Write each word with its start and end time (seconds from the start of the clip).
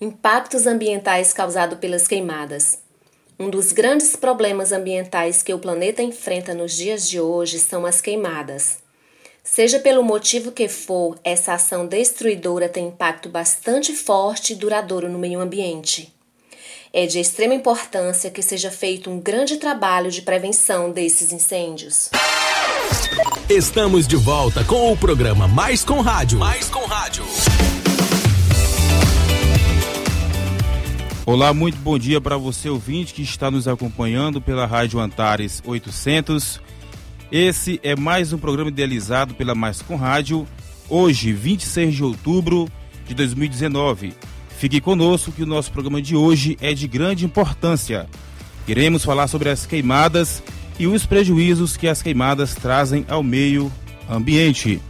Impactos 0.00 0.64
ambientais 0.64 1.32
causados 1.32 1.76
pelas 1.80 2.06
queimadas. 2.06 2.78
Um 3.36 3.50
dos 3.50 3.72
grandes 3.72 4.14
problemas 4.14 4.70
ambientais 4.70 5.42
que 5.42 5.52
o 5.52 5.58
planeta 5.58 6.00
enfrenta 6.00 6.54
nos 6.54 6.72
dias 6.76 7.08
de 7.10 7.20
hoje 7.20 7.58
são 7.58 7.84
as 7.84 8.00
queimadas. 8.00 8.78
Seja 9.42 9.80
pelo 9.80 10.04
motivo 10.04 10.52
que 10.52 10.68
for, 10.68 11.18
essa 11.24 11.54
ação 11.54 11.84
destruidora 11.84 12.68
tem 12.68 12.86
impacto 12.86 13.28
bastante 13.28 13.92
forte 13.92 14.52
e 14.52 14.56
duradouro 14.56 15.08
no 15.08 15.18
meio 15.18 15.40
ambiente. 15.40 16.14
É 16.92 17.04
de 17.04 17.18
extrema 17.18 17.54
importância 17.54 18.30
que 18.30 18.40
seja 18.40 18.70
feito 18.70 19.10
um 19.10 19.18
grande 19.18 19.56
trabalho 19.56 20.12
de 20.12 20.22
prevenção 20.22 20.92
desses 20.92 21.32
incêndios. 21.32 22.08
Estamos 23.50 24.06
de 24.06 24.14
volta 24.14 24.62
com 24.62 24.92
o 24.92 24.96
programa 24.96 25.48
Mais 25.48 25.84
com 25.84 26.00
Rádio. 26.00 26.38
Mais 26.38 26.68
com 26.68 26.84
Rádio. 26.84 27.24
Olá, 31.30 31.52
muito 31.52 31.76
bom 31.80 31.98
dia 31.98 32.22
para 32.22 32.38
você 32.38 32.70
ouvinte 32.70 33.12
que 33.12 33.20
está 33.20 33.50
nos 33.50 33.68
acompanhando 33.68 34.40
pela 34.40 34.64
Rádio 34.64 34.98
Antares 34.98 35.62
800. 35.62 36.58
Esse 37.30 37.78
é 37.82 37.94
mais 37.94 38.32
um 38.32 38.38
programa 38.38 38.70
idealizado 38.70 39.34
pela 39.34 39.54
Mais 39.54 39.82
Com 39.82 39.94
Rádio, 39.94 40.48
hoje, 40.88 41.34
26 41.34 41.96
de 41.96 42.02
outubro 42.02 42.66
de 43.06 43.12
2019. 43.12 44.14
Fique 44.56 44.80
conosco 44.80 45.30
que 45.30 45.42
o 45.42 45.46
nosso 45.46 45.70
programa 45.70 46.00
de 46.00 46.16
hoje 46.16 46.56
é 46.62 46.72
de 46.72 46.88
grande 46.88 47.26
importância. 47.26 48.06
Queremos 48.64 49.04
falar 49.04 49.28
sobre 49.28 49.50
as 49.50 49.66
queimadas 49.66 50.42
e 50.78 50.86
os 50.86 51.04
prejuízos 51.04 51.76
que 51.76 51.88
as 51.88 52.00
queimadas 52.00 52.54
trazem 52.54 53.04
ao 53.06 53.22
meio 53.22 53.70
ambiente. 54.08 54.80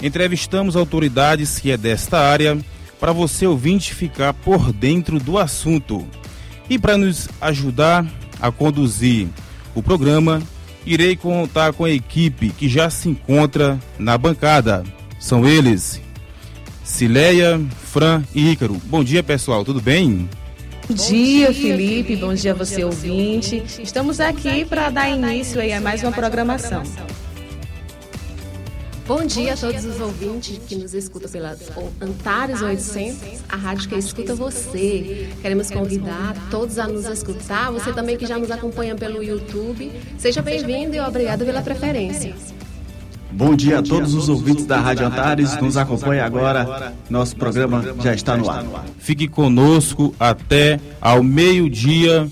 Entrevistamos 0.00 0.76
autoridades 0.76 1.58
que 1.58 1.72
é 1.72 1.76
desta 1.76 2.20
área 2.20 2.56
para 2.98 3.12
você 3.12 3.46
ouvinte 3.46 3.94
ficar 3.94 4.32
por 4.34 4.72
dentro 4.72 5.18
do 5.18 5.38
assunto. 5.38 6.06
E 6.68 6.78
para 6.78 6.98
nos 6.98 7.28
ajudar 7.40 8.06
a 8.40 8.50
conduzir 8.50 9.28
o 9.74 9.82
programa, 9.82 10.42
irei 10.84 11.16
contar 11.16 11.72
com 11.72 11.84
a 11.84 11.90
equipe 11.90 12.50
que 12.50 12.68
já 12.68 12.90
se 12.90 13.08
encontra 13.08 13.78
na 13.98 14.18
bancada. 14.18 14.84
São 15.18 15.46
eles: 15.46 16.00
Cileia, 16.84 17.60
Fran 17.84 18.22
e 18.34 18.50
Ícaro. 18.50 18.80
Bom 18.84 19.02
dia, 19.02 19.22
pessoal, 19.22 19.64
tudo 19.64 19.80
bem? 19.80 20.28
Bom 20.88 20.94
dia, 20.94 21.52
Felipe. 21.52 22.16
Bom 22.16 22.32
dia 22.32 22.52
a 22.52 22.54
você, 22.54 22.82
ouvinte. 22.82 23.62
Estamos 23.82 24.20
aqui 24.20 24.64
para 24.64 24.88
dar 24.88 25.10
início 25.10 25.60
a 25.60 25.80
mais 25.80 26.02
uma 26.02 26.12
programação. 26.12 26.82
Bom 29.08 29.24
dia 29.24 29.54
a 29.54 29.56
todos 29.56 29.86
os 29.86 29.98
ouvintes 30.00 30.60
que 30.68 30.76
nos 30.76 30.92
escutam 30.92 31.30
pela 31.30 31.56
Antares 31.98 32.60
800, 32.60 33.42
a 33.48 33.56
rádio 33.56 33.88
que 33.88 33.94
escuta 33.94 34.34
você. 34.34 35.30
Queremos 35.40 35.70
convidar 35.70 36.36
todos 36.50 36.78
a 36.78 36.86
nos 36.86 37.06
escutar, 37.06 37.72
você 37.72 37.90
também 37.90 38.18
que 38.18 38.26
já 38.26 38.38
nos 38.38 38.50
acompanha 38.50 38.94
pelo 38.94 39.22
YouTube. 39.22 39.90
Seja 40.18 40.42
bem-vindo 40.42 40.94
e 40.94 41.00
obrigado 41.00 41.42
pela 41.42 41.62
preferência. 41.62 42.34
Bom 43.32 43.56
dia 43.56 43.78
a 43.78 43.82
todos 43.82 44.12
os 44.12 44.28
ouvintes 44.28 44.66
da 44.66 44.78
Rádio 44.78 45.06
Antares, 45.06 45.56
nos 45.56 45.78
acompanha 45.78 46.26
agora, 46.26 46.92
nosso 47.08 47.34
programa 47.34 47.82
já 48.02 48.12
está 48.12 48.36
no 48.36 48.50
ar. 48.50 48.62
Fique 48.98 49.26
conosco 49.26 50.14
até 50.20 50.78
ao 51.00 51.22
meio-dia 51.22 52.28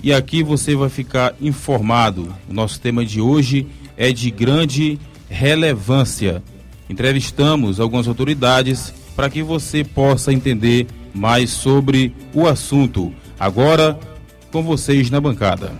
e 0.00 0.12
aqui 0.12 0.44
você 0.44 0.76
vai 0.76 0.88
ficar 0.88 1.34
informado. 1.40 2.32
O 2.48 2.54
nosso 2.54 2.80
tema 2.80 3.04
de 3.04 3.20
hoje 3.20 3.66
é 3.96 4.12
de 4.12 4.30
grande 4.30 4.92
importância 4.92 5.13
relevância. 5.34 6.40
Entrevistamos 6.88 7.80
algumas 7.80 8.06
autoridades 8.06 8.94
para 9.16 9.28
que 9.28 9.42
você 9.42 9.82
possa 9.82 10.32
entender 10.32 10.86
mais 11.12 11.50
sobre 11.50 12.14
o 12.32 12.46
assunto. 12.46 13.12
Agora, 13.38 13.98
com 14.52 14.62
vocês 14.62 15.10
na 15.10 15.20
bancada. 15.20 15.72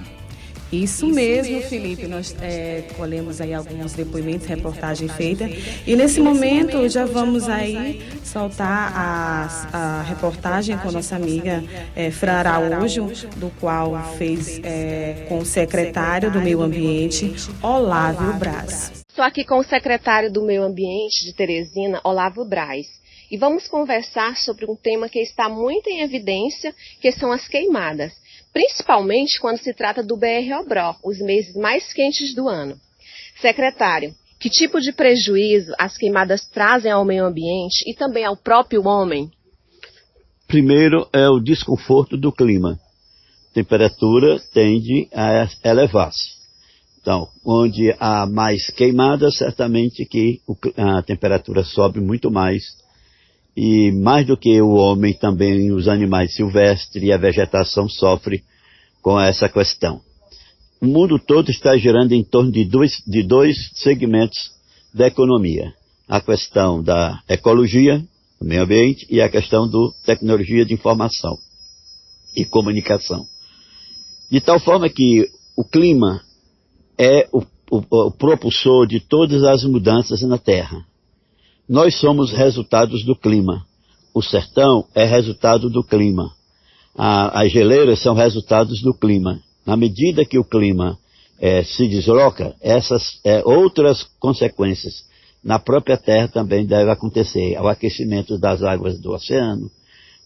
Isso 0.72 1.06
mesmo, 1.06 1.62
Felipe. 1.62 2.08
Nós 2.08 2.34
é, 2.41 2.82
colhemos 2.97 3.41
aí 3.41 3.54
alguns 3.54 3.92
depoimentos, 3.92 4.48
reportagem 4.48 5.06
feita. 5.06 5.48
E 5.86 5.94
nesse 5.94 6.21
momento 6.21 6.88
já 6.88 7.06
vamos 7.06 7.48
aí 7.48 8.03
soltar 8.25 8.92
a, 8.92 9.69
a 9.72 10.03
reportagem 10.03 10.76
com 10.78 10.91
nossa 10.91 11.15
amiga 11.15 11.62
é, 11.94 12.10
Fra 12.10 12.41
Araújo, 12.41 13.09
do 13.36 13.53
qual 13.60 14.16
fez 14.19 14.60
é, 14.65 15.26
com 15.28 15.38
o 15.38 15.47
secretário 15.47 16.28
do 16.32 16.41
Meio 16.41 16.60
Ambiente, 16.60 17.32
Olávio 17.62 18.32
Braz. 18.32 19.03
Estou 19.14 19.25
aqui 19.25 19.44
com 19.44 19.60
o 19.60 19.62
secretário 19.62 20.28
do 20.28 20.42
Meio 20.42 20.64
Ambiente 20.64 21.25
de 21.25 21.32
Teresina, 21.32 22.00
Olavo 22.02 22.44
Braz, 22.44 22.88
e 23.30 23.36
vamos 23.36 23.69
conversar 23.69 24.36
sobre 24.36 24.69
um 24.69 24.75
tema 24.75 25.08
que 25.08 25.20
está 25.20 25.48
muito 25.48 25.88
em 25.88 26.00
evidência, 26.00 26.75
que 27.00 27.12
são 27.12 27.30
as 27.30 27.47
queimadas, 27.47 28.12
principalmente 28.53 29.38
quando 29.38 29.58
se 29.58 29.72
trata 29.72 30.03
do 30.03 30.16
BR-Obró, 30.16 30.97
os 31.04 31.20
meses 31.20 31.54
mais 31.54 31.92
quentes 31.92 32.34
do 32.34 32.48
ano. 32.48 32.74
Secretário, 33.41 34.12
que 34.41 34.50
tipo 34.50 34.80
de 34.80 34.92
prejuízo 34.92 35.72
as 35.78 35.97
queimadas 35.97 36.48
trazem 36.48 36.91
ao 36.91 37.04
meio 37.04 37.24
ambiente 37.24 37.88
e 37.88 37.94
também 37.94 38.24
ao 38.24 38.36
próprio 38.36 38.84
homem? 38.84 39.30
Primeiro 40.48 41.08
é 41.12 41.28
o 41.28 41.38
desconforto 41.38 42.16
do 42.16 42.32
clima. 42.32 42.80
A 43.53 43.54
temperatura 43.54 44.41
tende 44.53 45.08
a 45.14 45.47
elevar-se. 45.62 46.34
Então, 47.04 47.28
onde 47.44 47.94
há 48.00 48.25
mais 48.25 48.70
queimada, 48.70 49.31
certamente 49.31 50.06
que 50.06 50.41
a 50.75 51.03
temperatura 51.03 51.62
sobe 51.62 52.00
muito 52.00 52.31
mais. 52.31 52.65
E 53.54 53.92
mais 53.92 54.26
do 54.26 54.38
que 54.38 54.59
o 54.62 54.70
homem, 54.70 55.12
também 55.12 55.70
os 55.70 55.87
animais 55.87 56.34
silvestres 56.34 57.04
e 57.04 57.12
a 57.12 57.19
vegetação 57.19 57.91
sofrem 57.91 58.42
com 59.03 59.20
essa 59.20 59.50
questão. 59.50 60.00
O 60.81 60.87
mundo 60.87 61.19
todo 61.19 61.50
está 61.50 61.76
girando 61.76 62.12
em 62.12 62.25
torno 62.25 62.50
de 62.50 62.65
dois, 62.65 63.03
de 63.06 63.22
dois 63.22 63.54
segmentos 63.75 64.53
da 64.94 65.06
economia. 65.06 65.75
A 66.09 66.22
questão 66.22 66.82
da 66.82 67.21
ecologia, 67.28 68.03
do 68.41 68.48
meio 68.48 68.62
ambiente, 68.62 69.06
e 69.10 69.21
a 69.21 69.28
questão 69.28 69.69
da 69.69 69.78
tecnologia 70.06 70.65
de 70.65 70.72
informação 70.72 71.36
e 72.34 72.47
comunicação. 72.47 73.26
De 74.31 74.41
tal 74.41 74.59
forma 74.59 74.88
que 74.88 75.28
o 75.54 75.65
clima 75.65 76.22
é 76.99 77.28
o, 77.32 77.43
o, 77.71 78.06
o 78.06 78.10
propulsor 78.10 78.87
de 78.87 79.00
todas 79.00 79.43
as 79.44 79.65
mudanças 79.65 80.22
na 80.22 80.38
Terra. 80.38 80.84
Nós 81.69 81.99
somos 81.99 82.32
resultados 82.32 83.05
do 83.05 83.16
clima. 83.16 83.65
O 84.12 84.22
sertão 84.22 84.87
é 84.94 85.04
resultado 85.04 85.71
do 85.71 85.83
clima. 85.83 86.31
A, 86.97 87.43
as 87.43 87.50
geleiras 87.50 88.00
são 88.00 88.15
resultados 88.15 88.81
do 88.83 88.94
clima. 88.94 89.41
Na 89.66 89.77
medida 89.77 90.25
que 90.25 90.38
o 90.38 90.44
clima 90.44 90.99
é, 91.41 91.65
se 91.65 91.88
desloca, 91.88 92.54
essas 92.60 93.19
é, 93.25 93.43
outras 93.44 94.04
consequências 94.21 95.04
na 95.43 95.59
própria 95.59 95.97
Terra 95.97 96.28
também 96.28 96.65
devem 96.65 96.93
acontecer. 96.93 97.59
O 97.60 97.66
aquecimento 97.66 98.38
das 98.38 98.62
águas 98.62 99.00
do 99.00 99.12
oceano, 99.12 99.71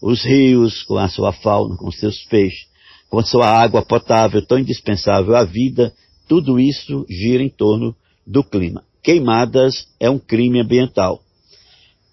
os 0.01 0.23
rios 0.23 0.83
com 0.83 0.97
a 0.97 1.09
sua 1.09 1.31
fauna, 1.33 1.75
com 1.75 1.91
seus 1.91 2.23
peixes, 2.25 2.67
com 3.09 3.23
sua 3.23 3.47
água 3.47 3.81
potável 3.81 4.45
tão 4.45 4.59
indispensável 4.59 5.35
à 5.35 5.43
vida 5.43 5.93
tudo 6.29 6.59
isso 6.59 7.07
gira 7.09 7.43
em 7.43 7.49
torno 7.49 7.95
do 8.25 8.43
clima. 8.43 8.83
Queimadas 9.01 9.87
é 9.99 10.09
um 10.09 10.19
crime 10.19 10.61
ambiental. 10.61 11.19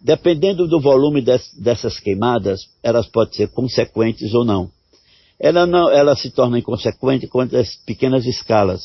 Dependendo 0.00 0.66
do 0.66 0.80
volume 0.80 1.20
des, 1.20 1.52
dessas 1.58 2.00
queimadas, 2.00 2.60
elas 2.82 3.06
podem 3.06 3.34
ser 3.34 3.48
consequentes 3.48 4.32
ou 4.32 4.42
não. 4.42 4.70
Ela, 5.38 5.66
não, 5.66 5.90
ela 5.90 6.16
se 6.16 6.30
torna 6.30 6.58
inconsequente 6.58 7.26
quando 7.26 7.56
as 7.56 7.76
pequenas 7.84 8.24
escalas. 8.24 8.82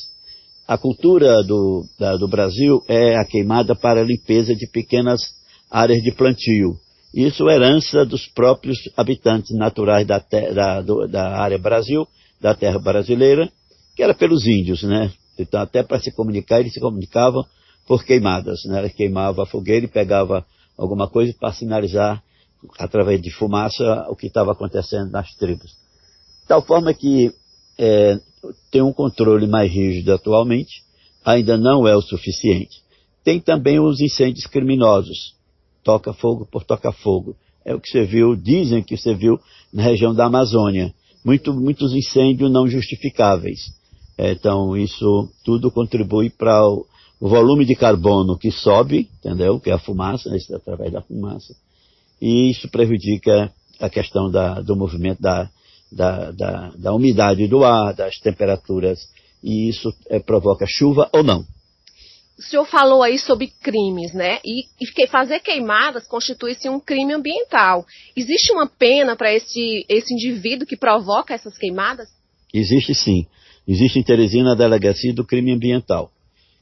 A 0.68 0.78
cultura 0.78 1.42
do, 1.44 1.86
da, 1.98 2.18
do 2.18 2.28
Brasil 2.28 2.81
é 2.88 3.16
a 3.16 3.24
queimada 3.24 3.74
para 3.74 4.02
a 4.02 4.03
limpeza 4.03 4.53
de 4.53 4.68
pequenas 4.68 5.22
áreas 5.69 6.03
de 6.03 6.12
plantio. 6.12 6.75
Isso 7.13 7.50
é 7.50 7.56
herança 7.56 8.06
dos 8.06 8.28
próprios 8.28 8.78
habitantes 8.98 9.56
naturais 9.56 10.06
da, 10.06 10.22
da, 10.54 10.81
do, 10.81 11.07
da 11.07 11.38
área 11.38 11.57
Brasil, 11.57 12.06
da 12.42 12.54
terra 12.54 12.80
brasileira, 12.80 13.50
que 13.95 14.04
era 14.04 14.13
pelos 14.13 14.45
índios, 14.45 14.83
né? 14.83 15.12
Então, 15.42 15.62
até 15.62 15.84
para 15.84 16.00
se 16.00 16.12
comunicar, 16.12 16.60
eles 16.60 16.74
se 16.74 16.80
comunicavam 16.80 17.46
por 17.86 18.04
queimadas. 18.04 18.64
Né? 18.66 18.80
Eles 18.80 18.94
queimavam 18.94 19.44
a 19.44 19.48
fogueira 19.48 19.86
e 19.86 19.90
pegava 19.90 20.46
alguma 20.78 21.08
coisa 21.08 21.34
para 21.40 21.54
sinalizar, 21.54 22.24
através 22.78 23.22
de 23.22 23.32
fumaça, 23.32 24.06
o 24.10 24.16
que 24.16 24.28
estava 24.28 24.52
acontecendo 24.52 25.12
nas 25.12 25.34
tribos. 25.36 25.76
Tal 26.48 26.62
forma 26.62 26.94
que 26.94 27.34
é, 27.78 28.20
tem 28.72 28.82
um 28.82 28.94
controle 28.94 29.48
mais 29.48 29.72
rígido 29.72 30.14
atualmente, 30.14 30.84
ainda 31.24 31.58
não 31.58 31.88
é 31.88 31.96
o 31.96 32.02
suficiente. 32.02 32.82
Tem 33.24 33.40
também 33.40 33.80
os 33.80 34.00
incêndios 34.00 34.46
criminosos, 34.48 35.36
toca 35.84 36.14
fogo 36.14 36.46
por 36.46 36.64
toca 36.64 36.92
fogo. 36.92 37.36
É 37.64 37.76
o 37.76 37.80
que 37.80 37.90
você 37.90 38.04
viu, 38.04 38.36
dizem 38.36 38.84
que 38.84 38.98
você 38.98 39.14
viu 39.14 39.40
na 39.72 39.84
região 39.84 40.14
da 40.14 40.26
Amazônia. 40.26 40.94
Muito, 41.24 41.54
muitos 41.54 41.94
incêndios 41.94 42.52
não 42.52 42.68
justificáveis. 42.68 43.60
Então, 44.29 44.77
isso 44.77 45.29
tudo 45.44 45.71
contribui 45.71 46.29
para 46.29 46.63
o, 46.68 46.85
volume 47.19 47.65
de 47.65 47.75
carbono 47.75 48.38
que 48.38 48.51
sobe, 48.51 49.09
entendeu? 49.19 49.59
Que 49.59 49.71
é 49.71 49.73
a 49.73 49.79
fumaça, 49.79 50.29
né? 50.29 50.38
através 50.56 50.91
da 50.91 51.01
fumaça. 51.01 51.56
E 52.21 52.51
isso 52.51 52.69
prejudica 52.69 53.51
a 53.79 53.89
questão 53.89 54.29
da, 54.29 54.62
do 54.62 54.75
movimento 54.75 55.21
da, 55.21 55.50
da, 55.91 56.31
da, 56.31 56.71
da, 56.75 56.94
umidade 56.94 57.47
do 57.47 57.63
ar, 57.63 57.94
das 57.94 58.18
temperaturas, 58.19 59.00
e 59.44 59.69
isso 59.69 59.94
é, 60.07 60.19
provoca 60.19 60.65
chuva 60.68 61.09
ou 61.12 61.23
não. 61.23 61.44
O 62.38 62.44
senhor 62.44 62.65
falou 62.65 63.03
aí 63.03 63.19
sobre 63.19 63.47
crimes, 63.62 64.13
né? 64.13 64.39
E, 64.44 64.65
e 64.79 65.07
fazer 65.07 65.39
queimadas 65.41 66.07
constitui-se 66.07 66.69
um 66.69 66.79
crime 66.79 67.13
ambiental. 67.13 67.85
Existe 68.15 68.51
uma 68.51 68.68
pena 68.68 69.15
para 69.15 69.31
esse, 69.33 69.85
esse 69.88 70.13
indivíduo 70.13 70.65
que 70.65 70.75
provoca 70.75 71.33
essas 71.33 71.57
queimadas? 71.57 72.09
Existe 72.53 72.95
sim. 72.95 73.27
Existe 73.68 74.00
em 74.00 74.04
Teresina 74.04 74.52
a 74.52 74.56
delegacia 74.56 75.13
do 75.13 75.25
crime 75.25 75.52
ambiental. 75.52 76.12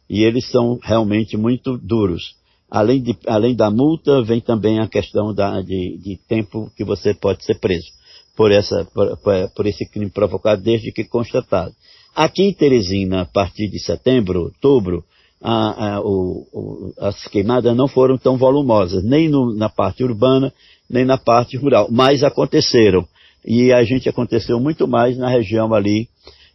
E 0.10 0.24
eles 0.24 0.50
são 0.50 0.80
realmente 0.82 1.38
muito 1.38 1.78
duros. 1.78 2.36
Além, 2.70 3.02
de, 3.02 3.18
além 3.28 3.56
da 3.56 3.72
multa, 3.72 4.22
vem 4.22 4.40
também 4.40 4.80
a 4.80 4.88
questão 4.88 5.34
da, 5.34 5.62
de, 5.62 5.98
de 5.98 6.20
tempo 6.28 6.72
que 6.76 6.84
você 6.84 7.14
pode 7.14 7.44
ser 7.44 7.60
preso 7.60 7.88
por, 8.36 8.52
essa, 8.52 8.86
por, 8.94 9.18
por, 9.54 9.66
esse 9.66 9.86
crime 9.90 10.10
provocado 10.10 10.62
desde 10.62 10.92
que 10.92 11.04
constatado. 11.04 11.74
Aqui 12.16 12.44
em 12.44 12.54
Teresina, 12.54 13.22
a 13.22 13.26
partir 13.26 13.68
de 13.68 13.80
setembro, 13.80 14.44
outubro, 14.44 15.04
a, 15.42 15.96
a, 15.96 16.02
o, 16.02 16.48
o, 16.54 16.94
as 17.00 17.28
queimadas 17.28 17.76
não 17.76 17.88
foram 17.88 18.18
tão 18.18 18.38
volumosas, 18.38 19.04
nem 19.04 19.28
no, 19.28 19.54
na 19.54 19.68
parte 19.68 20.04
urbana, 20.04 20.54
nem 20.90 21.06
na 21.06 21.18
parte 21.18 21.58
rural, 21.58 21.88
mas 21.92 22.24
aconteceram. 22.24 23.06
E 23.46 23.72
a 23.72 23.84
gente 23.84 24.08
aconteceu 24.08 24.60
muito 24.60 24.88
mais 24.88 25.18
na 25.18 25.30
região 25.30 25.74
ali, 25.74 26.08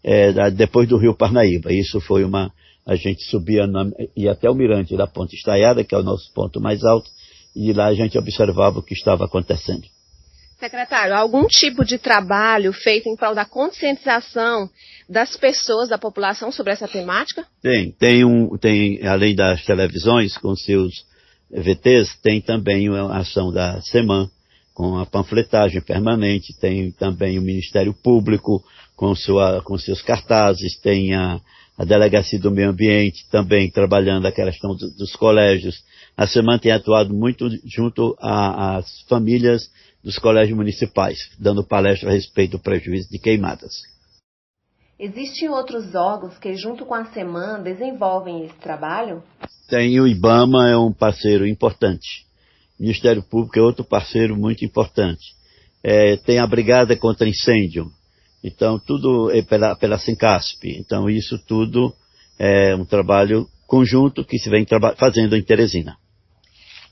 é, 0.04 0.50
depois 0.50 0.86
do 0.86 0.98
rio 0.98 1.14
Parnaíba. 1.14 1.72
Isso 1.72 1.98
foi 2.00 2.22
uma, 2.22 2.52
a 2.86 2.94
gente 2.94 3.24
subia 3.24 3.66
na, 3.66 3.86
ia 4.14 4.32
até 4.32 4.50
o 4.50 4.54
mirante 4.54 4.94
da 4.96 5.06
Ponte 5.06 5.34
Estaiada, 5.34 5.82
que 5.82 5.94
é 5.94 5.98
o 5.98 6.02
nosso 6.02 6.30
ponto 6.34 6.60
mais 6.60 6.84
alto, 6.84 7.10
e 7.56 7.72
lá 7.72 7.86
a 7.86 7.94
gente 7.94 8.18
observava 8.18 8.78
o 8.78 8.82
que 8.82 8.92
estava 8.92 9.24
acontecendo. 9.24 9.84
Secretário, 10.60 11.14
algum 11.14 11.46
tipo 11.46 11.84
de 11.84 11.98
trabalho 11.98 12.72
feito 12.72 13.08
em 13.08 13.16
prol 13.16 13.34
da 13.34 13.44
conscientização 13.44 14.70
das 15.08 15.36
pessoas, 15.36 15.88
da 15.88 15.98
população 15.98 16.52
sobre 16.52 16.72
essa 16.72 16.86
temática? 16.86 17.44
Tem, 17.60 17.90
tem 17.90 18.24
um, 18.24 18.56
tem, 18.56 19.04
além 19.06 19.34
das 19.34 19.64
televisões 19.64 20.38
com 20.38 20.54
seus 20.54 21.04
VTs, 21.50 22.16
tem 22.22 22.40
também 22.40 22.88
a 22.88 23.18
ação 23.18 23.52
da 23.52 23.80
SEMAN, 23.82 24.30
com 24.72 24.98
a 24.98 25.06
panfletagem 25.06 25.80
permanente, 25.80 26.58
tem 26.58 26.90
também 26.92 27.38
o 27.38 27.42
Ministério 27.42 27.94
Público 27.94 28.62
com, 28.96 29.14
sua, 29.14 29.62
com 29.62 29.76
seus 29.79 30.02
cartazes, 30.02 30.79
tem 30.79 31.14
a, 31.14 31.41
a 31.76 31.85
Delegacia 31.85 32.38
do 32.38 32.50
Meio 32.50 32.70
Ambiente 32.70 33.29
também 33.31 33.70
trabalhando 33.70 34.26
a 34.26 34.32
questão 34.32 34.75
do, 34.75 34.91
dos 34.96 35.14
colégios. 35.17 35.82
A 36.17 36.26
SEMAN 36.26 36.58
tem 36.58 36.73
atuado 36.73 37.12
muito 37.12 37.49
junto 37.64 38.17
às 38.20 39.02
famílias 39.08 39.70
dos 40.02 40.19
colégios 40.19 40.56
municipais, 40.56 41.31
dando 41.38 41.64
palestra 41.64 42.11
a 42.11 42.12
respeito 42.12 42.52
do 42.52 42.58
prejuízo 42.58 43.11
de 43.11 43.19
queimadas. 43.19 43.82
Existem 44.99 45.49
outros 45.49 45.94
órgãos 45.94 46.38
que, 46.38 46.55
junto 46.55 46.87
com 46.87 46.94
a 46.94 47.06
SEMAN, 47.06 47.62
desenvolvem 47.62 48.44
esse 48.44 48.55
trabalho? 48.56 49.23
Tem 49.69 49.99
o 50.00 50.06
IBAMA, 50.06 50.70
é 50.70 50.76
um 50.76 50.93
parceiro 50.93 51.47
importante. 51.47 52.25
O 52.79 52.82
Ministério 52.82 53.23
Público 53.23 53.58
é 53.58 53.62
outro 53.62 53.85
parceiro 53.85 54.37
muito 54.37 54.64
importante. 54.64 55.35
É, 55.82 56.17
tem 56.17 56.38
a 56.38 56.47
Brigada 56.47 56.97
contra 56.97 57.29
Incêndio, 57.29 57.90
então, 58.44 58.79
tudo 58.79 59.31
é 59.31 59.41
pela, 59.41 59.75
pela 59.75 59.99
Sincasp. 59.99 60.62
Então, 60.64 61.08
isso 61.08 61.38
tudo 61.38 61.94
é 62.38 62.75
um 62.76 62.85
trabalho 62.85 63.49
conjunto 63.67 64.23
que 64.23 64.38
se 64.38 64.50
vem 64.50 64.67
fazendo 64.99 65.35
em 65.35 65.43
Teresina. 65.43 65.96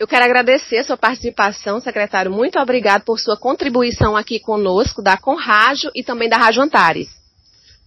Eu 0.00 0.08
quero 0.08 0.24
agradecer 0.24 0.78
a 0.78 0.84
sua 0.84 0.96
participação, 0.96 1.78
secretário. 1.78 2.32
Muito 2.32 2.58
obrigado 2.58 3.04
por 3.04 3.20
sua 3.20 3.36
contribuição 3.36 4.16
aqui 4.16 4.40
conosco, 4.40 5.02
da 5.02 5.18
Conrádio 5.18 5.90
e 5.94 6.02
também 6.02 6.26
da 6.26 6.38
Rádio 6.38 6.62
Antares. 6.62 7.08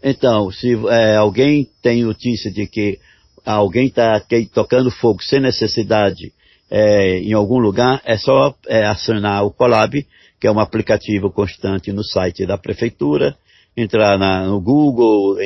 Então, 0.01 0.51
se 0.51 0.77
é, 0.87 1.15
alguém 1.15 1.67
tem 1.81 2.03
notícia 2.03 2.51
de 2.51 2.67
que 2.67 2.99
alguém 3.43 3.87
está 3.87 4.21
tocando 4.53 4.91
fogo 4.91 5.23
sem 5.23 5.39
necessidade 5.39 6.31
é, 6.69 7.17
em 7.17 7.33
algum 7.33 7.57
lugar, 7.57 7.99
é 8.05 8.15
só 8.15 8.55
é, 8.67 8.85
acionar 8.85 9.43
o 9.43 9.51
Colab, 9.51 10.05
que 10.39 10.45
é 10.45 10.51
um 10.51 10.59
aplicativo 10.59 11.31
constante 11.31 11.91
no 11.91 12.03
site 12.03 12.45
da 12.45 12.57
Prefeitura, 12.57 13.35
entrar 13.75 14.17
na, 14.17 14.45
no 14.45 14.61
Google, 14.61 15.37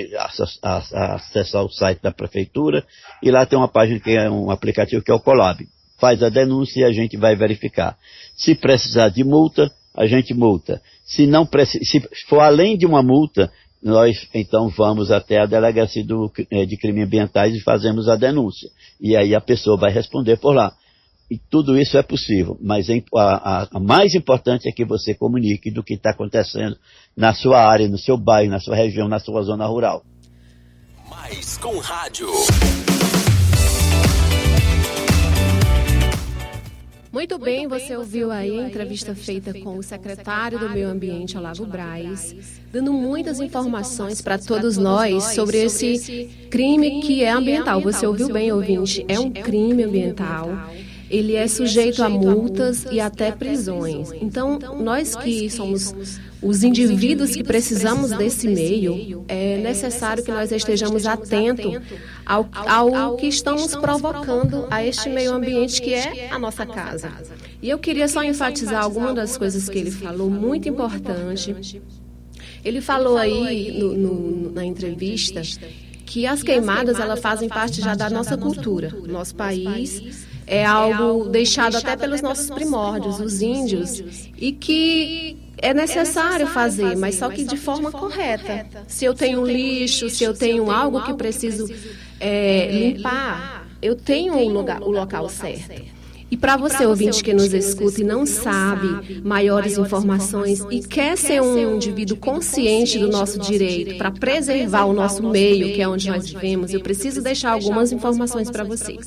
acessar 0.56 1.64
o 1.64 1.70
site 1.70 2.02
da 2.02 2.12
prefeitura 2.12 2.86
e 3.24 3.32
lá 3.32 3.46
tem 3.46 3.58
uma 3.58 3.68
página 3.68 4.00
que 4.00 4.12
é 4.12 4.30
um 4.30 4.52
aplicativo 4.52 5.04
que 5.04 5.12
é 5.12 5.14
o 5.14 5.20
Colab. 5.20 5.66
Faz 6.00 6.22
a 6.24 6.30
denúncia 6.30 6.82
e 6.82 6.84
a 6.84 6.92
gente 6.92 7.18
vai 7.18 7.36
verificar. 7.36 7.98
Se 8.36 8.56
precisar 8.56 9.10
de 9.10 9.24
multa, 9.24 9.70
a 9.96 10.06
gente 10.06 10.34
multa. 10.34 10.82
Se 11.04 11.28
não 11.28 11.48
se 11.84 12.02
for 12.28 12.40
além 12.40 12.78
de 12.78 12.86
uma 12.86 13.04
multa, 13.04 13.52
nós 13.82 14.28
então 14.34 14.70
vamos 14.70 15.12
até 15.12 15.40
a 15.40 15.46
delegacia 15.46 16.06
do, 16.06 16.32
eh, 16.52 16.66
de 16.66 16.78
crimes 16.78 17.06
ambientais 17.06 17.56
e 17.56 17.62
fazemos 17.62 18.08
a 18.08 18.16
denúncia. 18.16 18.70
E 19.00 19.16
aí 19.16 19.34
a 19.34 19.42
pessoa 19.42 19.78
vai 19.78 19.92
responder 19.92 20.38
por 20.38 20.54
lá. 20.54 20.74
E 21.30 21.38
tudo 21.38 21.78
isso 21.78 21.96
é 21.96 22.02
possível, 22.02 22.58
mas 22.60 22.88
a, 22.90 22.94
a, 23.20 23.68
a 23.74 23.80
mais 23.80 24.16
importante 24.16 24.68
é 24.68 24.72
que 24.72 24.84
você 24.84 25.14
comunique 25.14 25.70
do 25.70 25.84
que 25.84 25.94
está 25.94 26.10
acontecendo 26.10 26.76
na 27.16 27.36
sua 27.36 27.62
área, 27.64 27.88
no 27.88 28.00
seu 28.00 28.18
bairro, 28.18 28.50
na 28.50 28.60
sua 28.60 28.76
região, 28.76 29.08
na 29.08 29.20
sua 29.20 29.44
zona 29.44 29.68
rural. 29.68 30.04
Mais 31.08 31.56
com 31.60 31.78
rádio. 31.78 32.28
Muito 37.12 37.38
bem, 37.38 37.68
você 37.68 37.96
ouviu 37.96 38.32
aí 38.32 38.60
a 38.60 38.68
entrevista 38.68 39.14
feita 39.14 39.54
com 39.54 39.78
o 39.78 39.84
secretário 39.84 40.58
do 40.58 40.70
Meio 40.70 40.90
Ambiente, 40.90 41.38
Olavo 41.38 41.66
Braz, 41.66 42.60
dando 42.72 42.92
muitas 42.92 43.40
informações 43.40 44.20
para 44.20 44.40
todos 44.40 44.78
nós 44.78 45.24
sobre 45.36 45.58
esse 45.58 46.48
crime 46.50 47.02
que 47.02 47.24
é 47.24 47.30
ambiental. 47.30 47.82
Você 47.82 48.08
ouviu 48.08 48.32
bem, 48.32 48.52
ouvinte? 48.52 49.06
É 49.08 49.20
um 49.20 49.32
crime 49.32 49.84
ambiental 49.84 50.50
ele 51.10 51.36
é 51.36 51.48
sujeito 51.48 52.04
a 52.04 52.10
multas 52.10 52.86
e 52.92 53.00
até 53.00 53.32
prisões. 53.32 54.12
Então, 54.22 54.60
nós 54.80 55.16
que 55.16 55.50
somos 55.50 55.94
os 56.42 56.64
indivíduos 56.64 57.32
que 57.32 57.44
precisamos 57.44 58.12
desse 58.12 58.48
meio, 58.48 59.26
é 59.28 59.58
necessário 59.58 60.24
que 60.24 60.32
nós 60.32 60.52
estejamos 60.52 61.06
atentos 61.06 61.82
ao, 62.26 62.48
ao 62.54 63.18
que 63.18 63.28
estamos 63.28 63.76
provocando 63.76 64.68
a 64.70 64.86
este 64.86 65.10
meio 65.10 65.34
ambiente 65.34 65.82
que 65.82 65.94
é 65.94 66.30
a 66.30 66.40
nossa 66.40 66.66
casa. 66.66 67.12
E 67.62 67.70
eu 67.70 67.78
queria 67.78 68.08
só 68.08 68.24
enfatizar 68.24 68.84
algumas 68.84 69.16
das 69.16 69.38
coisas 69.38 69.68
que 69.68 69.78
ele 69.78 69.92
falou, 69.92 70.30
muito 70.30 70.70
importante. 70.70 71.82
Ele 72.64 72.82
falou 72.82 73.18
aí 73.18 73.78
no, 73.78 73.94
no, 73.94 74.52
na 74.52 74.66
entrevista 74.66 75.42
que 76.06 76.26
as 76.26 76.42
queimadas 76.42 77.00
elas 77.00 77.20
fazem 77.20 77.48
parte 77.48 77.82
já 77.82 77.96
da 77.96 78.10
nossa 78.10 78.38
cultura, 78.38 78.94
nosso 79.08 79.36
país 79.36 80.28
é 80.50 80.66
algo 80.66 81.30
deixado 81.30 81.78
até 81.78 81.96
pelos 81.96 82.22
nossos 82.22 82.50
primórdios, 82.50 83.20
os 83.20 83.42
índios, 83.42 84.02
e 84.36 84.52
que 84.52 85.38
é 85.58 85.74
necessário 85.74 86.48
fazer, 86.48 86.98
mas 86.98 87.16
só 87.16 87.30
que 87.30 87.44
de 87.44 87.56
forma 87.56 87.92
correta. 87.92 88.66
Se 88.88 89.06
eu 89.06 89.14
tenho 89.14 89.42
um 89.42 89.46
lixo, 89.46 90.10
se 90.10 90.24
eu 90.24 90.34
tenho 90.34 90.72
algo 90.72 91.04
que 91.04 91.14
preciso 91.14 91.72
é, 92.20 92.68
limpar, 92.72 93.68
eu 93.82 93.96
tenho 93.96 94.36
o, 94.36 94.50
lugar, 94.50 94.82
o 94.82 94.90
local 94.90 95.30
certo. 95.30 96.00
E 96.32 96.38
para 96.38 96.58
você, 96.58 96.86
ouvinte 96.86 97.24
que 97.24 97.34
nos 97.34 97.52
escuta 97.54 98.02
e 98.02 98.04
não 98.04 98.24
sabe 98.24 99.22
maiores 99.24 99.78
informações 99.78 100.64
e 100.70 100.80
quer 100.80 101.18
ser 101.18 101.42
um 101.42 101.76
indivíduo 101.76 102.18
consciente 102.18 103.00
do 103.00 103.08
nosso 103.08 103.40
direito 103.40 103.98
para 103.98 104.12
preservar 104.12 104.86
o 104.86 104.94
nosso 104.94 105.28
meio, 105.28 105.74
que 105.74 105.82
é 105.82 105.88
onde 105.88 106.08
nós 106.10 106.30
vivemos, 106.30 106.72
eu 106.72 106.82
preciso 106.82 107.22
deixar 107.22 107.52
algumas 107.52 107.92
informações 107.92 108.50
para 108.50 108.64
você. 108.64 108.98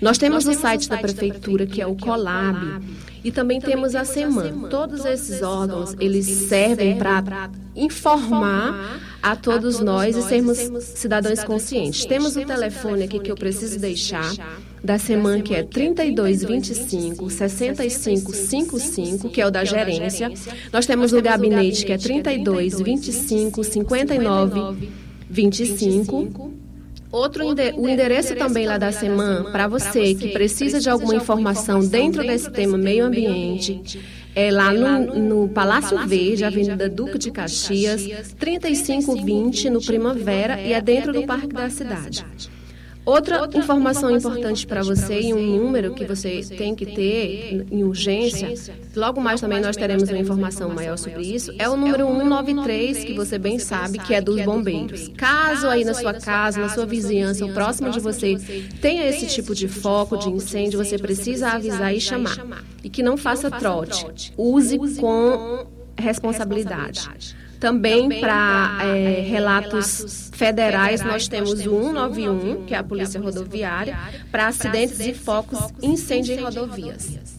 Nós 0.00 0.16
temos 0.16 0.46
o 0.46 0.54
site 0.54 0.88
da 0.88 0.98
prefeitura, 0.98 1.66
que 1.66 1.82
é 1.82 1.86
o 1.86 1.96
Colab, 1.96 2.80
e 3.24 3.32
também 3.32 3.60
temos 3.60 3.94
a 3.94 4.04
SEMAN. 4.04 4.68
Todos 4.68 5.04
esses 5.04 5.42
órgãos, 5.42 5.94
eles 5.98 6.26
servem 6.26 6.96
para 6.96 7.50
informar 7.74 9.00
a 9.22 9.34
todos 9.34 9.80
nós 9.80 10.16
e 10.16 10.22
sermos 10.22 10.58
cidadãos 10.82 11.42
conscientes. 11.42 12.04
Temos 12.04 12.36
um 12.36 12.44
telefone 12.44 13.04
aqui 13.04 13.18
que 13.18 13.30
eu 13.30 13.36
preciso 13.36 13.78
deixar 13.78 14.32
da 14.82 14.98
SEMAN, 14.98 15.40
que 15.40 15.54
é 15.54 15.64
3225 15.64 17.28
6555, 17.28 19.30
que 19.30 19.40
é 19.40 19.46
o 19.46 19.50
da 19.50 19.64
gerência. 19.64 20.30
Nós 20.72 20.86
temos 20.86 21.12
o 21.12 21.20
gabinete, 21.20 21.84
que 21.84 21.92
é 21.92 21.98
3225 21.98 23.64
59 23.64 24.78
25. 25.28 26.57
Outro 27.10 27.46
o 27.46 27.88
endereço 27.88 28.34
também 28.36 28.66
lá 28.66 28.76
da 28.76 28.92
semana 28.92 29.50
para 29.50 29.66
você 29.66 30.14
que 30.14 30.28
precisa 30.28 30.78
de 30.78 30.90
alguma 30.90 31.14
informação 31.14 31.80
dentro 31.80 32.22
desse 32.22 32.50
tema 32.50 32.76
meio 32.76 33.06
ambiente 33.06 34.00
é 34.34 34.50
lá 34.50 34.72
no, 34.72 35.14
no 35.14 35.48
Palácio 35.48 35.98
Verde, 36.06 36.44
Avenida 36.44 36.88
Duque 36.88 37.18
de 37.18 37.30
Caxias, 37.30 38.06
3520 38.38 39.70
no 39.70 39.80
Primavera 39.80 40.60
e 40.60 40.72
é 40.72 40.80
dentro 40.80 41.12
do 41.12 41.24
Parque 41.24 41.48
da 41.48 41.68
Cidade. 41.70 42.24
Outra 43.08 43.48
informação 43.54 44.14
importante 44.14 44.66
para 44.66 44.82
você 44.82 45.18
e 45.18 45.32
um 45.32 45.40
número 45.56 45.94
que 45.94 46.04
você 46.04 46.42
tem 46.42 46.74
que 46.74 46.84
ter 46.84 47.64
em 47.70 47.82
urgência, 47.82 48.52
logo 48.94 49.18
mais 49.18 49.40
também 49.40 49.62
nós 49.62 49.76
teremos 49.76 50.10
uma 50.10 50.18
informação 50.18 50.68
maior 50.74 50.98
sobre 50.98 51.22
isso, 51.22 51.50
é 51.58 51.66
o 51.66 51.74
número 51.74 52.06
193, 52.06 53.04
que 53.04 53.14
você 53.14 53.38
bem 53.38 53.58
sabe 53.58 53.98
que 53.98 54.12
é 54.12 54.20
dos 54.20 54.44
bombeiros. 54.44 55.08
Caso 55.16 55.68
aí 55.68 55.86
na 55.86 55.94
sua 55.94 56.12
casa, 56.12 56.60
na 56.60 56.68
sua 56.68 56.84
vizinhança, 56.84 57.46
ou 57.46 57.52
próximo 57.54 57.88
de 57.88 57.98
você, 57.98 58.36
tenha 58.82 59.06
esse 59.06 59.26
tipo 59.26 59.54
de 59.54 59.68
foco 59.68 60.18
de 60.18 60.28
incêndio, 60.28 60.84
você 60.84 60.98
precisa 60.98 61.48
avisar 61.48 61.94
e 61.94 62.00
chamar. 62.02 62.36
E 62.84 62.90
que 62.90 63.02
não 63.02 63.16
faça 63.16 63.50
trote. 63.50 64.34
Use 64.36 64.78
com 65.00 65.66
responsabilidade. 65.96 67.08
Também 67.60 68.20
para 68.20 68.78
é, 68.82 69.20
relatos 69.20 70.30
federais, 70.32 71.02
nós 71.02 71.26
temos 71.26 71.52
o 71.66 71.82
191, 71.82 72.64
que 72.64 72.74
é 72.74 72.78
a 72.78 72.84
Polícia 72.84 73.20
Rodoviária, 73.20 73.98
para 74.30 74.46
acidentes 74.46 75.00
e 75.00 75.12
focos 75.12 75.58
incêndio 75.82 76.34
em 76.34 76.40
rodovias. 76.40 77.37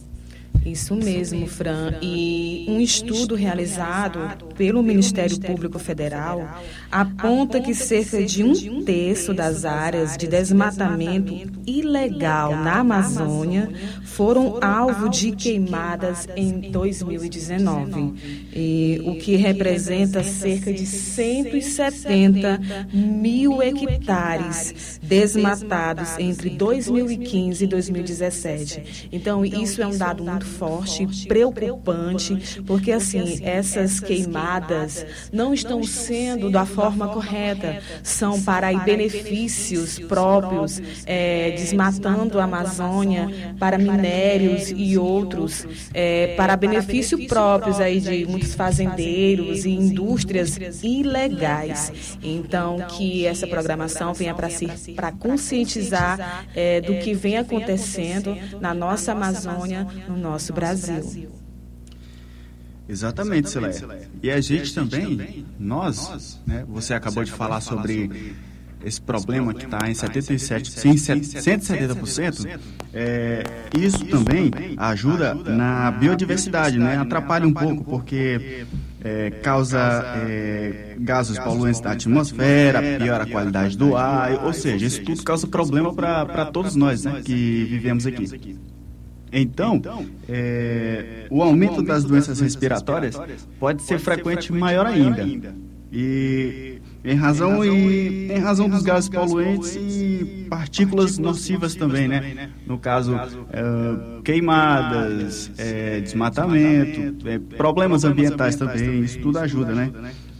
Isso 0.64 0.94
mesmo, 0.94 1.46
Fran. 1.46 1.94
E 2.02 2.66
um 2.68 2.80
estudo 2.80 3.34
realizado 3.34 4.20
pelo 4.56 4.82
Ministério 4.82 5.40
Público 5.40 5.78
Federal 5.78 6.46
aponta 6.90 7.60
que 7.60 7.74
cerca 7.74 8.22
de 8.22 8.42
um 8.42 8.82
terço 8.84 9.32
das 9.32 9.64
áreas 9.64 10.16
de 10.16 10.26
desmatamento 10.26 11.34
ilegal 11.66 12.54
na 12.56 12.80
Amazônia 12.80 13.70
foram 14.02 14.58
alvo 14.60 15.08
de 15.08 15.32
queimadas 15.32 16.28
em 16.36 16.70
2019, 16.70 18.14
e, 18.52 19.00
o 19.06 19.14
que 19.16 19.36
representa 19.36 20.22
cerca 20.22 20.72
de 20.72 20.84
170 20.84 22.60
mil 22.92 23.62
hectares 23.62 25.00
desmatados 25.02 26.18
entre 26.18 26.50
2015 26.50 27.64
e 27.64 27.66
2017. 27.66 29.08
Então, 29.10 29.44
isso 29.44 29.80
é 29.80 29.86
um 29.86 29.96
dado 29.96 30.22
muito 30.22 30.49
forte, 30.50 31.06
preocupante, 31.26 32.62
porque 32.66 32.92
assim, 32.92 33.40
essas 33.42 34.00
queimadas 34.00 35.06
não 35.32 35.54
estão 35.54 35.82
sendo 35.82 36.50
da 36.50 36.66
forma 36.66 37.08
correta, 37.08 37.80
são 38.02 38.40
para 38.42 38.72
benefícios 38.84 39.98
próprios, 39.98 40.80
é, 41.06 41.52
desmatando 41.52 42.40
a 42.40 42.44
Amazônia 42.44 43.54
para 43.58 43.78
minérios 43.78 44.72
e 44.74 44.98
outros, 44.98 45.66
é, 45.94 46.34
para 46.36 46.56
benefício 46.56 47.26
próprios 47.26 47.80
aí 47.80 48.00
de 48.00 48.26
muitos 48.26 48.54
fazendeiros 48.54 49.64
e 49.64 49.70
indústrias 49.70 50.58
ilegais. 50.82 52.18
Então, 52.22 52.78
que 52.88 53.26
essa 53.26 53.46
programação 53.46 54.12
venha 54.12 54.34
para 54.34 55.12
conscientizar 55.12 56.46
é, 56.54 56.80
do 56.80 56.94
que 56.98 57.14
vem 57.14 57.38
acontecendo 57.38 58.36
na 58.60 58.74
nossa 58.74 59.12
Amazônia, 59.12 59.86
no 60.08 60.16
nosso 60.16 60.39
nosso 60.40 60.52
Brasil. 60.54 61.28
Exatamente, 62.88 63.50
Sileia. 63.50 64.08
E 64.22 64.30
a 64.30 64.40
gente 64.40 64.74
também, 64.74 65.46
nós, 65.58 66.40
né, 66.46 66.64
você 66.66 66.94
acabou 66.94 67.22
de 67.22 67.30
falar 67.30 67.60
sobre 67.60 68.34
esse 68.82 69.00
problema 69.00 69.52
que 69.52 69.66
está 69.66 69.88
em 69.88 69.94
77, 69.94 70.70
sim, 70.70 70.94
170%, 70.94 72.58
é, 72.94 73.44
isso 73.78 74.06
também 74.06 74.50
ajuda 74.78 75.34
na 75.34 75.90
biodiversidade, 75.90 76.78
né? 76.78 76.96
Atrapalha 76.96 77.46
um 77.46 77.52
pouco, 77.52 77.84
porque 77.84 78.64
é, 79.04 79.30
causa 79.30 79.78
é, 80.26 80.96
gases 80.98 81.38
poluentes 81.38 81.82
da 81.82 81.92
atmosfera, 81.92 82.80
piora 82.98 83.24
a 83.24 83.26
qualidade 83.26 83.76
do 83.76 83.94
ar, 83.94 84.46
ou 84.46 84.52
seja, 84.54 84.86
isso 84.86 85.02
tudo 85.04 85.22
causa 85.22 85.46
problema 85.46 85.92
para 85.92 86.46
todos 86.46 86.74
nós 86.74 87.04
né, 87.04 87.20
que 87.22 87.66
vivemos 87.68 88.06
aqui. 88.06 88.58
Então, 89.32 89.80
é, 90.28 91.26
o 91.30 91.42
aumento 91.42 91.82
das 91.82 92.04
doenças 92.04 92.40
respiratórias 92.40 93.20
pode 93.58 93.82
ser 93.82 93.98
frequente 93.98 94.52
maior 94.52 94.86
ainda. 94.86 95.26
E 95.92 96.80
em 97.04 97.14
razão, 97.14 97.64
e, 97.64 98.30
em 98.30 98.38
razão 98.38 98.68
dos 98.68 98.82
gases 98.82 99.08
poluentes 99.08 99.74
e 99.74 100.46
partículas 100.50 101.18
nocivas 101.18 101.74
também, 101.74 102.06
né? 102.06 102.50
No 102.66 102.78
caso, 102.78 103.16
é, 103.16 104.20
queimadas, 104.22 105.50
é, 105.58 106.00
desmatamento, 106.00 107.26
é, 107.26 107.38
problemas 107.56 108.04
ambientais 108.04 108.56
também, 108.56 109.00
isso 109.00 109.18
tudo 109.20 109.38
ajuda, 109.38 109.74
né? 109.74 109.90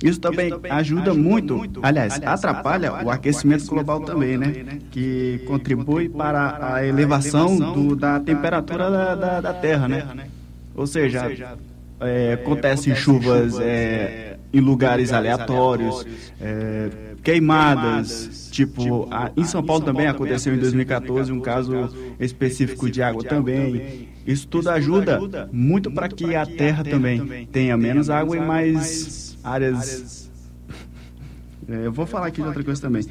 Isso 0.03 0.19
também 0.19 0.53
ajuda 0.71 1.13
muito, 1.13 1.61
aliás, 1.83 2.21
atrapalha 2.25 3.05
o 3.05 3.11
aquecimento 3.11 3.67
global 3.67 4.01
também, 4.01 4.39
né? 4.39 4.79
Que 4.91 5.43
contribui 5.47 6.09
para 6.09 6.75
a 6.75 6.87
elevação 6.87 7.57
do, 7.57 7.95
da 7.95 8.19
temperatura 8.19 8.91
da, 8.91 9.15
da, 9.15 9.41
da 9.41 9.55
Terra, 9.55 9.89
né? 9.89 10.27
Ou 10.75 10.87
seja, 10.87 11.57
é, 12.01 12.33
acontecem 12.33 12.95
chuvas 12.95 13.59
é, 13.61 14.39
em 14.53 14.61
lugares 14.61 15.13
aleatórios, 15.13 16.07
é, 16.41 16.89
queimadas, 17.23 18.49
tipo, 18.51 19.07
a, 19.11 19.31
em 19.37 19.45
São 19.45 19.63
Paulo 19.63 19.85
também 19.85 20.07
aconteceu 20.07 20.55
em 20.55 20.59
2014 20.59 21.31
um 21.31 21.41
caso 21.41 21.91
específico 22.19 22.91
de 22.91 23.03
água 23.03 23.23
também. 23.23 24.09
Isso 24.27 24.49
tudo 24.49 24.71
ajuda 24.71 25.49
muito 25.53 25.91
para 25.91 26.09
que 26.09 26.35
a 26.35 26.47
Terra 26.47 26.83
também 26.83 27.47
tenha 27.53 27.77
menos 27.77 28.09
água 28.09 28.37
e 28.37 28.41
mais 28.41 29.30
áreas. 29.43 30.31
É, 31.69 31.87
eu 31.87 31.93
vou 31.93 32.07
falar 32.07 32.27
aqui 32.27 32.41
de 32.41 32.47
outra 32.47 32.65
coisa 32.65 32.81
também. 32.81 33.03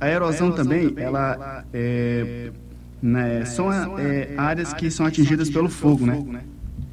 A 0.00 0.08
erosão 0.08 0.52
também, 0.52 0.92
ela 0.96 1.64
é, 1.72 2.50
né, 3.00 3.44
são 3.44 3.72
é, 3.98 4.34
áreas 4.36 4.72
que 4.72 4.90
são 4.90 5.06
atingidas 5.06 5.48
pelo 5.48 5.68
fogo, 5.68 6.06
né? 6.06 6.42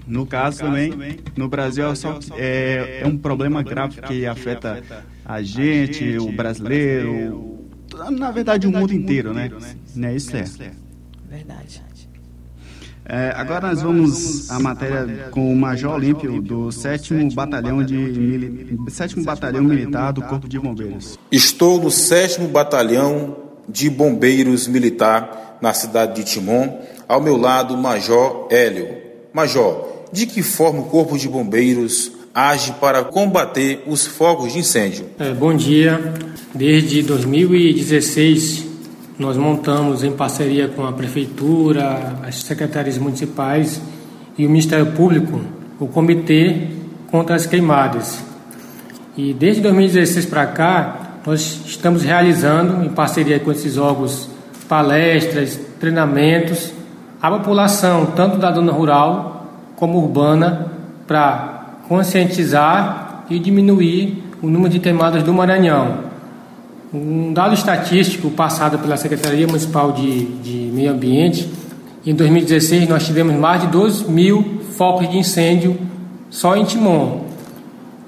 No 0.07 0.25
caso 0.25 0.59
também, 0.59 1.19
no 1.35 1.47
Brasil 1.47 1.85
é, 1.85 1.95
só, 1.95 2.19
é, 2.35 3.01
é 3.03 3.07
um 3.07 3.17
problema 3.17 3.61
grave 3.61 4.01
que 4.01 4.25
afeta 4.25 4.83
a 5.23 5.41
gente, 5.41 6.17
o 6.17 6.31
brasileiro, 6.31 7.59
na 8.11 8.31
verdade 8.31 8.65
o 8.67 8.71
mundo 8.71 8.91
inteiro, 8.93 9.33
né? 9.33 9.51
né? 9.95 10.15
Isso 10.15 10.35
é. 10.35 10.43
Verdade. 11.29 11.83
É, 13.11 13.33
agora 13.35 13.69
nós 13.69 13.81
vamos 13.81 14.51
à 14.51 14.59
matéria 14.59 15.29
com 15.31 15.51
o 15.51 15.55
Major 15.55 15.95
Olímpio 15.95 16.39
do 16.39 16.71
7 16.71 17.33
Batalhão, 17.33 17.83
de 17.83 17.95
Mili... 17.97 18.77
7 18.87 19.21
Batalhão 19.21 19.63
Militar 19.63 20.13
do 20.13 20.21
Corpo 20.21 20.47
de 20.47 20.59
Bombeiros. 20.59 21.17
Estou 21.31 21.81
no 21.81 21.89
7 21.89 22.41
Batalhão 22.41 23.35
de 23.67 23.89
Bombeiros 23.89 24.67
Militar 24.67 25.57
na 25.59 25.73
cidade 25.73 26.17
de 26.17 26.23
Timon. 26.23 26.79
Ao 27.07 27.19
meu 27.19 27.35
lado, 27.35 27.75
Major 27.75 28.47
Hélio. 28.51 28.87
Major, 29.33 30.05
de 30.13 30.27
que 30.27 30.43
forma 30.43 30.81
o 30.81 30.85
Corpo 30.85 31.17
de 31.17 31.27
Bombeiros 31.27 32.11
age 32.31 32.73
para 32.73 33.03
combater 33.03 33.83
os 33.87 34.05
focos 34.05 34.53
de 34.53 34.59
incêndio? 34.59 35.07
É, 35.17 35.33
bom 35.33 35.55
dia. 35.55 36.13
Desde 36.53 37.01
2016 37.01 38.68
nós 39.19 39.35
montamos 39.35 40.01
em 40.01 40.13
parceria 40.13 40.69
com 40.69 40.85
a 40.85 40.93
Prefeitura, 40.93 42.15
as 42.25 42.35
secretarias 42.35 42.97
municipais 42.97 43.81
e 44.37 44.45
o 44.45 44.49
Ministério 44.49 44.85
Público 44.93 45.41
o 45.77 45.87
Comitê 45.87 46.67
contra 47.11 47.35
as 47.35 47.45
Queimadas. 47.45 48.23
E 49.17 49.33
desde 49.33 49.61
2016 49.61 50.25
para 50.25 50.45
cá, 50.47 50.95
nós 51.25 51.61
estamos 51.65 52.03
realizando, 52.03 52.83
em 52.83 52.89
parceria 52.89 53.39
com 53.39 53.51
esses 53.51 53.77
órgãos, 53.77 54.29
palestras, 54.69 55.59
treinamentos 55.79 56.71
à 57.21 57.29
população, 57.29 58.05
tanto 58.07 58.37
da 58.37 58.53
zona 58.53 58.71
rural 58.71 59.47
como 59.75 59.99
urbana, 59.99 60.71
para 61.05 61.77
conscientizar 61.89 63.25
e 63.29 63.37
diminuir 63.37 64.23
o 64.41 64.47
número 64.47 64.69
de 64.69 64.79
queimadas 64.79 65.23
do 65.23 65.33
Maranhão. 65.33 66.08
Um 66.91 67.33
dado 67.33 67.53
estatístico 67.53 68.31
passado 68.31 68.79
pela 68.79 68.97
Secretaria 68.97 69.45
Municipal 69.45 69.91
de, 69.91 70.25
de 70.25 70.71
Meio 70.73 70.91
Ambiente, 70.91 71.47
em 72.05 72.15
2016 72.15 72.89
nós 72.89 73.05
tivemos 73.05 73.35
mais 73.35 73.61
de 73.61 73.67
12 73.67 74.09
mil 74.09 74.61
focos 74.75 75.07
de 75.07 75.17
incêndio 75.17 75.77
só 76.29 76.55
em 76.55 76.63
Timon. 76.63 77.25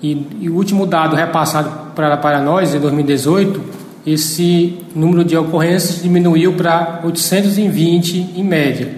E, 0.01 0.25
e 0.39 0.49
o 0.49 0.55
último 0.55 0.87
dado 0.87 1.15
repassado 1.15 1.91
para, 1.93 2.17
para 2.17 2.41
nós, 2.41 2.73
em 2.73 2.79
2018, 2.79 3.61
esse 4.07 4.79
número 4.95 5.23
de 5.23 5.37
ocorrências 5.37 6.01
diminuiu 6.01 6.53
para 6.53 7.01
820 7.03 8.31
em 8.35 8.43
média. 8.43 8.95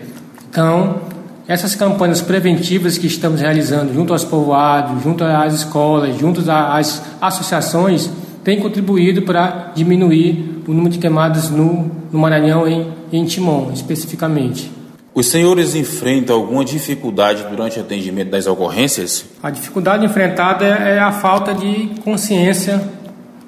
Então, 0.49 1.01
essas 1.45 1.75
campanhas 1.75 2.21
preventivas 2.21 2.97
que 2.97 3.07
estamos 3.07 3.41
realizando 3.41 3.93
junto 3.93 4.13
aos 4.13 4.23
povoados, 4.23 5.03
junto 5.03 5.25
às 5.25 5.53
escolas, 5.53 6.17
junto 6.17 6.41
às 6.49 7.03
associações, 7.19 8.09
tem 8.43 8.59
contribuído 8.59 9.21
para 9.21 9.71
diminuir 9.73 10.61
o 10.67 10.73
número 10.73 10.89
de 10.89 10.99
queimadas 10.99 11.49
no, 11.49 11.91
no 12.11 12.19
Maranhão 12.19 12.67
em, 12.67 12.87
em 13.11 13.25
Timon, 13.25 13.71
especificamente. 13.73 14.71
Os 15.15 15.27
senhores 15.27 15.75
enfrentam 15.75 16.35
alguma 16.35 16.65
dificuldade 16.65 17.45
durante 17.49 17.77
o 17.77 17.81
atendimento 17.81 18.31
das 18.31 18.47
ocorrências? 18.47 19.25
A 19.43 19.51
dificuldade 19.51 20.03
enfrentada 20.03 20.65
é 20.65 20.97
a 20.97 21.11
falta 21.11 21.53
de 21.53 21.91
consciência 22.03 22.83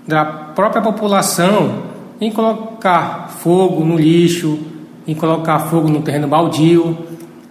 da 0.07 0.23
própria 0.23 0.81
população 0.81 1.83
em 2.21 2.31
colocar 2.31 3.35
fogo 3.39 3.83
no 3.83 3.97
lixo, 3.97 4.59
em 5.07 5.15
colocar 5.15 5.59
fogo 5.59 5.87
no 5.87 6.01
terreno 6.03 6.27
baldio. 6.27 6.97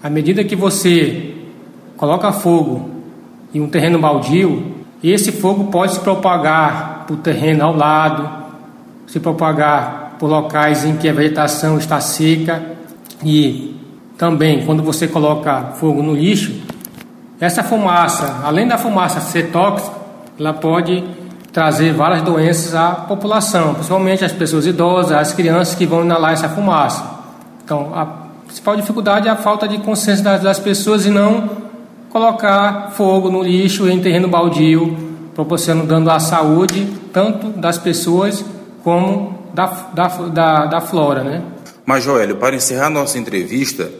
À 0.01 0.09
medida 0.09 0.45
que 0.45 0.55
você 0.55 1.35
coloca 1.97 2.31
fogo 2.33 2.89
em 3.53 3.61
um 3.61 3.69
terreno 3.69 3.99
baldio, 3.99 4.75
esse 5.03 5.33
fogo 5.33 5.65
pode 5.65 5.95
se 5.95 6.01
propagar 6.01 6.94
para 7.07 7.15
o 7.15 7.17
terreno 7.19 7.65
ao 7.65 7.77
lado, 7.77 8.29
se 9.07 9.21
propagar 9.21 10.17
por 10.19 10.29
locais 10.29 10.85
em 10.85 10.97
que 10.97 11.09
a 11.09 11.13
vegetação 11.13 11.79
está 11.79 12.01
seca 12.01 12.63
e 13.25 13.81
também 14.17 14.65
quando 14.65 14.83
você 14.83 15.09
coloca 15.09 15.73
fogo 15.77 16.03
no 16.03 16.15
lixo, 16.15 16.55
essa 17.41 17.63
fumaça, 17.63 18.41
além 18.45 18.67
da 18.67 18.79
fumaça 18.79 19.21
ser 19.21 19.51
tóxica, 19.51 19.95
ela 20.39 20.53
pode 20.53 21.05
trazer 21.53 21.93
várias 21.93 22.23
doenças 22.23 22.75
à 22.75 22.91
população, 22.91 23.75
principalmente 23.75 24.25
as 24.25 24.33
pessoas 24.33 24.67
idosas, 24.67 25.13
as 25.13 25.33
crianças 25.33 25.75
que 25.75 25.87
vão 25.87 26.05
inalar 26.05 26.33
essa 26.33 26.49
fumaça. 26.49 27.05
Então, 27.65 27.93
a 27.95 28.07
principal 28.47 28.77
dificuldade 28.77 29.29
é 29.29 29.31
a 29.31 29.37
falta 29.37 29.69
de 29.69 29.79
consciência 29.79 30.25
das, 30.25 30.43
das 30.43 30.59
pessoas 30.59 31.07
e 31.07 31.11
não 31.11 31.51
colocar 32.11 32.93
fogo 32.93 33.31
no 33.31 33.43
lixo 33.43 33.89
em 33.89 34.01
terreno 34.01 34.29
baldio, 34.29 34.97
proporcionando 35.35 36.11
à 36.11 36.21
saúde 36.21 36.93
tanto 37.13 37.49
das 37.49 37.79
pessoas 37.79 38.45
como 38.83 39.39
da, 39.53 39.67
da, 39.95 40.09
da, 40.09 40.67
da 40.67 40.81
flora, 40.81 41.23
né? 41.23 41.43
Mas, 41.87 42.03
Joélio, 42.03 42.37
para 42.37 42.57
encerrar 42.57 42.91
nossa 42.91 43.19
entrevista, 43.19 43.91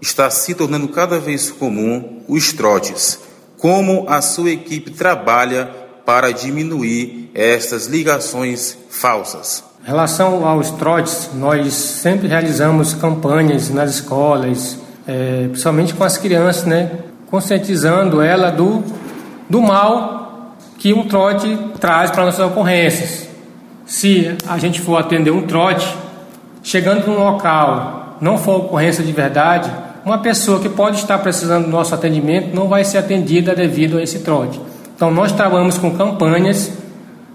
está 0.00 0.30
se 0.30 0.54
tornando 0.54 0.88
cada 0.88 1.18
vez 1.18 1.50
comum 1.50 2.22
os 2.28 2.52
trotes. 2.52 3.18
Como 3.58 4.06
a 4.08 4.20
sua 4.20 4.50
equipe 4.50 4.90
trabalha 4.90 5.70
para 6.04 6.32
diminuir 6.32 7.30
estas 7.34 7.86
ligações 7.86 8.76
falsas? 8.90 9.64
Em 9.84 9.86
relação 9.86 10.46
aos 10.46 10.70
trotes, 10.70 11.30
nós 11.34 11.72
sempre 11.72 12.28
realizamos 12.28 12.94
campanhas 12.94 13.68
nas 13.70 13.94
escolas, 13.96 14.78
é, 15.06 15.46
principalmente 15.48 15.94
com 15.94 16.04
as 16.04 16.16
crianças, 16.16 16.64
né, 16.64 16.90
conscientizando 17.28 18.20
ela 18.20 18.50
do, 18.50 18.84
do 19.48 19.60
mal 19.60 20.21
que 20.82 20.92
um 20.92 21.04
trote 21.04 21.56
traz 21.78 22.10
para 22.10 22.24
nossas 22.24 22.44
ocorrências. 22.44 23.28
Se 23.86 24.36
a 24.48 24.58
gente 24.58 24.80
for 24.80 24.96
atender 24.96 25.30
um 25.30 25.42
trote, 25.42 25.86
chegando 26.60 27.06
num 27.06 27.22
local, 27.22 28.16
não 28.20 28.36
for 28.36 28.56
ocorrência 28.56 29.04
de 29.04 29.12
verdade, 29.12 29.70
uma 30.04 30.18
pessoa 30.18 30.58
que 30.58 30.68
pode 30.68 30.96
estar 30.96 31.18
precisando 31.18 31.66
do 31.66 31.70
nosso 31.70 31.94
atendimento 31.94 32.52
não 32.52 32.66
vai 32.66 32.82
ser 32.82 32.98
atendida 32.98 33.54
devido 33.54 33.96
a 33.96 34.02
esse 34.02 34.18
trote. 34.24 34.60
Então, 34.96 35.08
nós 35.08 35.30
trabalhamos 35.30 35.78
com 35.78 35.92
campanhas 35.92 36.72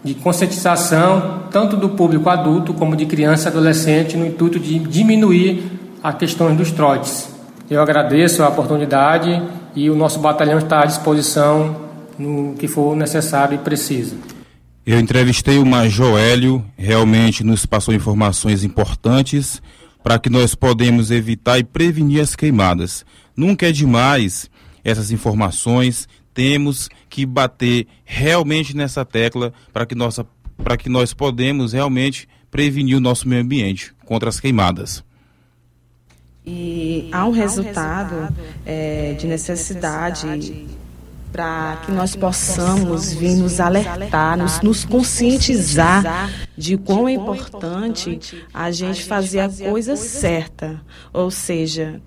de 0.03 0.13
conscientização, 0.13 1.43
tanto 1.49 1.77
do 1.77 1.87
público 1.87 2.29
adulto 2.29 2.73
como 2.73 2.97
de 2.97 3.05
criança 3.05 3.47
e 3.47 3.51
adolescente, 3.53 4.17
no 4.17 4.25
intuito 4.25 4.59
de 4.59 4.77
diminuir 4.77 5.71
a 6.03 6.11
questão 6.11 6.53
dos 6.53 6.69
trotes. 6.69 7.33
Eu 7.69 7.81
agradeço 7.81 8.43
a 8.43 8.49
oportunidade 8.49 9.41
e 9.73 9.89
o 9.89 9.95
nosso 9.95 10.19
batalhão 10.19 10.57
está 10.57 10.81
à 10.81 10.85
disposição 10.85 11.86
no 12.17 12.55
que 12.55 12.67
for 12.67 12.95
necessário 12.95 13.55
e 13.55 13.57
preciso. 13.59 14.17
Eu 14.85 14.99
entrevistei 14.99 15.57
o 15.57 15.65
Major 15.65 16.17
Hélio, 16.17 16.63
realmente 16.77 17.43
nos 17.43 17.65
passou 17.65 17.93
informações 17.93 18.63
importantes 18.63 19.61
para 20.01 20.17
que 20.17 20.29
nós 20.29 20.55
podemos 20.55 21.11
evitar 21.11 21.59
e 21.59 21.63
prevenir 21.63 22.21
as 22.21 22.35
queimadas. 22.35 23.05
Nunca 23.35 23.67
é 23.67 23.71
demais 23.73 24.49
essas 24.83 25.11
informações, 25.11 26.07
temos 26.33 26.89
que 27.09 27.25
bater 27.25 27.87
realmente 28.05 28.77
nessa 28.77 29.03
tecla 29.03 29.51
para 29.73 29.85
que, 29.85 29.93
nossa, 29.93 30.25
para 30.63 30.77
que 30.77 30.87
nós 30.87 31.13
podemos 31.13 31.73
realmente 31.73 32.27
prevenir 32.49 32.95
o 32.95 33.01
nosso 33.01 33.27
meio 33.27 33.41
ambiente 33.41 33.93
contra 34.05 34.29
as 34.29 34.39
queimadas. 34.39 35.03
E 36.45 37.09
há 37.11 37.25
um 37.25 37.31
resultado 37.31 38.33
é, 38.65 39.13
de 39.19 39.27
necessidade 39.27 40.65
para 41.31 41.81
que 41.85 41.91
nós 41.91 42.15
possamos 42.15 43.13
vir 43.13 43.35
nos 43.35 43.59
alertar, 43.59 44.37
nos, 44.37 44.61
nos 44.61 44.85
conscientizar 44.85 46.29
de 46.57 46.77
quão 46.77 47.07
é 47.07 47.13
importante 47.13 48.19
a 48.53 48.71
gente 48.71 49.03
fazer 49.03 49.41
a 49.41 49.49
coisa 49.49 49.95
certa, 49.95 50.81
ou 51.13 51.29
seja, 51.29 52.01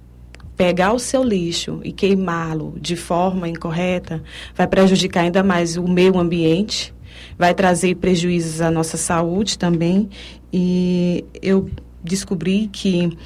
pegar 0.57 0.93
o 0.93 0.99
seu 0.99 1.23
lixo 1.25 1.81
e 1.83 1.93
queimá-lo 1.93 2.75
de 2.81 2.97
forma 2.97 3.49
incorreta 3.49 4.23
vai 4.55 4.67
prejudicar 4.67 5.23
ainda 5.23 5.43
mais 5.43 5.77
o 5.77 5.89
meio 5.89 6.19
ambiente, 6.19 6.93
vai 7.39 7.55
trazer 7.55 7.95
prejuízos 7.97 8.61
à 8.61 8.71
nossa 8.71 8.97
saúde 8.97 9.57
também. 9.57 10.11
E 10.53 11.25
eu 11.41 11.71
descobri 12.05 12.69
que 12.73 13.17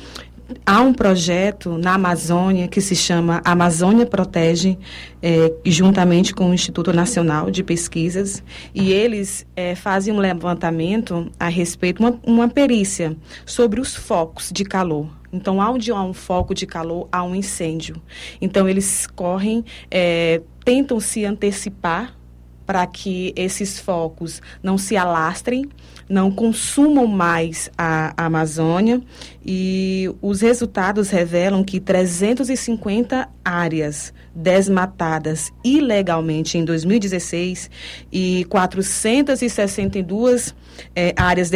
há 0.65 0.81
um 0.81 0.93
projeto 0.93 1.79
na 1.79 1.95
Amazônia 1.95 2.69
que 2.69 2.81
se 2.81 2.95
chama 2.95 3.41
Amazônia 3.45 4.07
Protege, 4.07 4.79
é, 5.23 5.53
juntamente 5.65 6.35
com 6.35 6.51
o 6.51 6.55
Instituto 6.55 6.93
Nacional 6.93 7.51
de 7.51 7.63
Pesquisas, 7.63 8.43
e 8.75 8.93
eles 8.93 9.47
é, 9.57 9.75
fazem 9.75 10.13
um 10.13 10.19
levantamento 10.19 11.31
a 11.39 11.49
respeito, 11.49 12.01
uma, 12.01 12.19
uma 12.25 12.49
perícia 12.49 13.17
sobre 13.45 13.81
os 13.81 13.95
focos 13.95 14.51
de 14.53 14.65
calor 14.65 15.09
então, 15.35 15.59
onde 15.59 15.91
há 15.91 16.01
um 16.01 16.15
foco 16.15 16.55
de 16.55 16.65
calor, 16.65 17.09
há 17.11 17.25
um 17.25 17.35
incêndio. 17.35 18.01
Então, 18.41 18.69
eles 18.69 19.09
correm, 19.09 19.65
é, 19.91 20.41
tentam 20.65 21.01
se 21.01 21.25
antecipar 21.25 22.17
para 22.65 22.87
que 22.87 23.33
esses 23.37 23.81
focos 23.81 24.41
não 24.63 24.79
se 24.79 24.97
alastrem, 24.97 25.69
não 26.09 26.31
consumam 26.31 27.07
mais 27.07 27.71
a, 27.77 28.15
Amazônia. 28.17 29.03
E 29.47 30.11
os 30.23 30.41
resultados 30.41 31.11
revelam 31.11 31.63
que 31.63 31.79
350 31.79 33.29
áreas 33.45 34.11
desmatadas 34.35 35.53
ilegalmente 35.63 36.57
em 36.57 36.65
2016 36.65 37.71
e 38.11 38.47
462 38.49 40.55
é, 40.97 41.13
áreas 41.17 41.51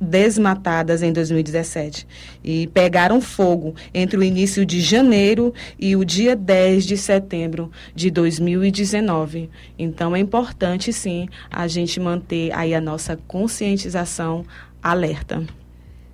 desmatadas 0.00 1.02
em 1.02 1.12
2017. 1.12 2.06
E 2.44 2.68
pegaram 2.68 3.20
fogo 3.20 3.74
entre 3.92 4.16
o 4.16 4.22
início 4.22 4.64
de 4.64 4.80
janeiro 4.80 5.52
e 5.78 5.96
o 5.96 6.04
dia 6.04 6.36
10 6.36 6.86
de 6.86 6.96
setembro 6.96 7.72
de 7.94 8.10
2019. 8.10 9.50
Então 9.76 10.14
é 10.14 10.20
importante 10.20 10.92
sim 10.92 11.28
a 11.50 11.66
gente 11.66 11.98
manter 11.98 12.52
aí 12.52 12.72
a 12.72 12.80
nossa 12.80 13.18
conscientização 13.26 13.91
alerta. 14.82 15.42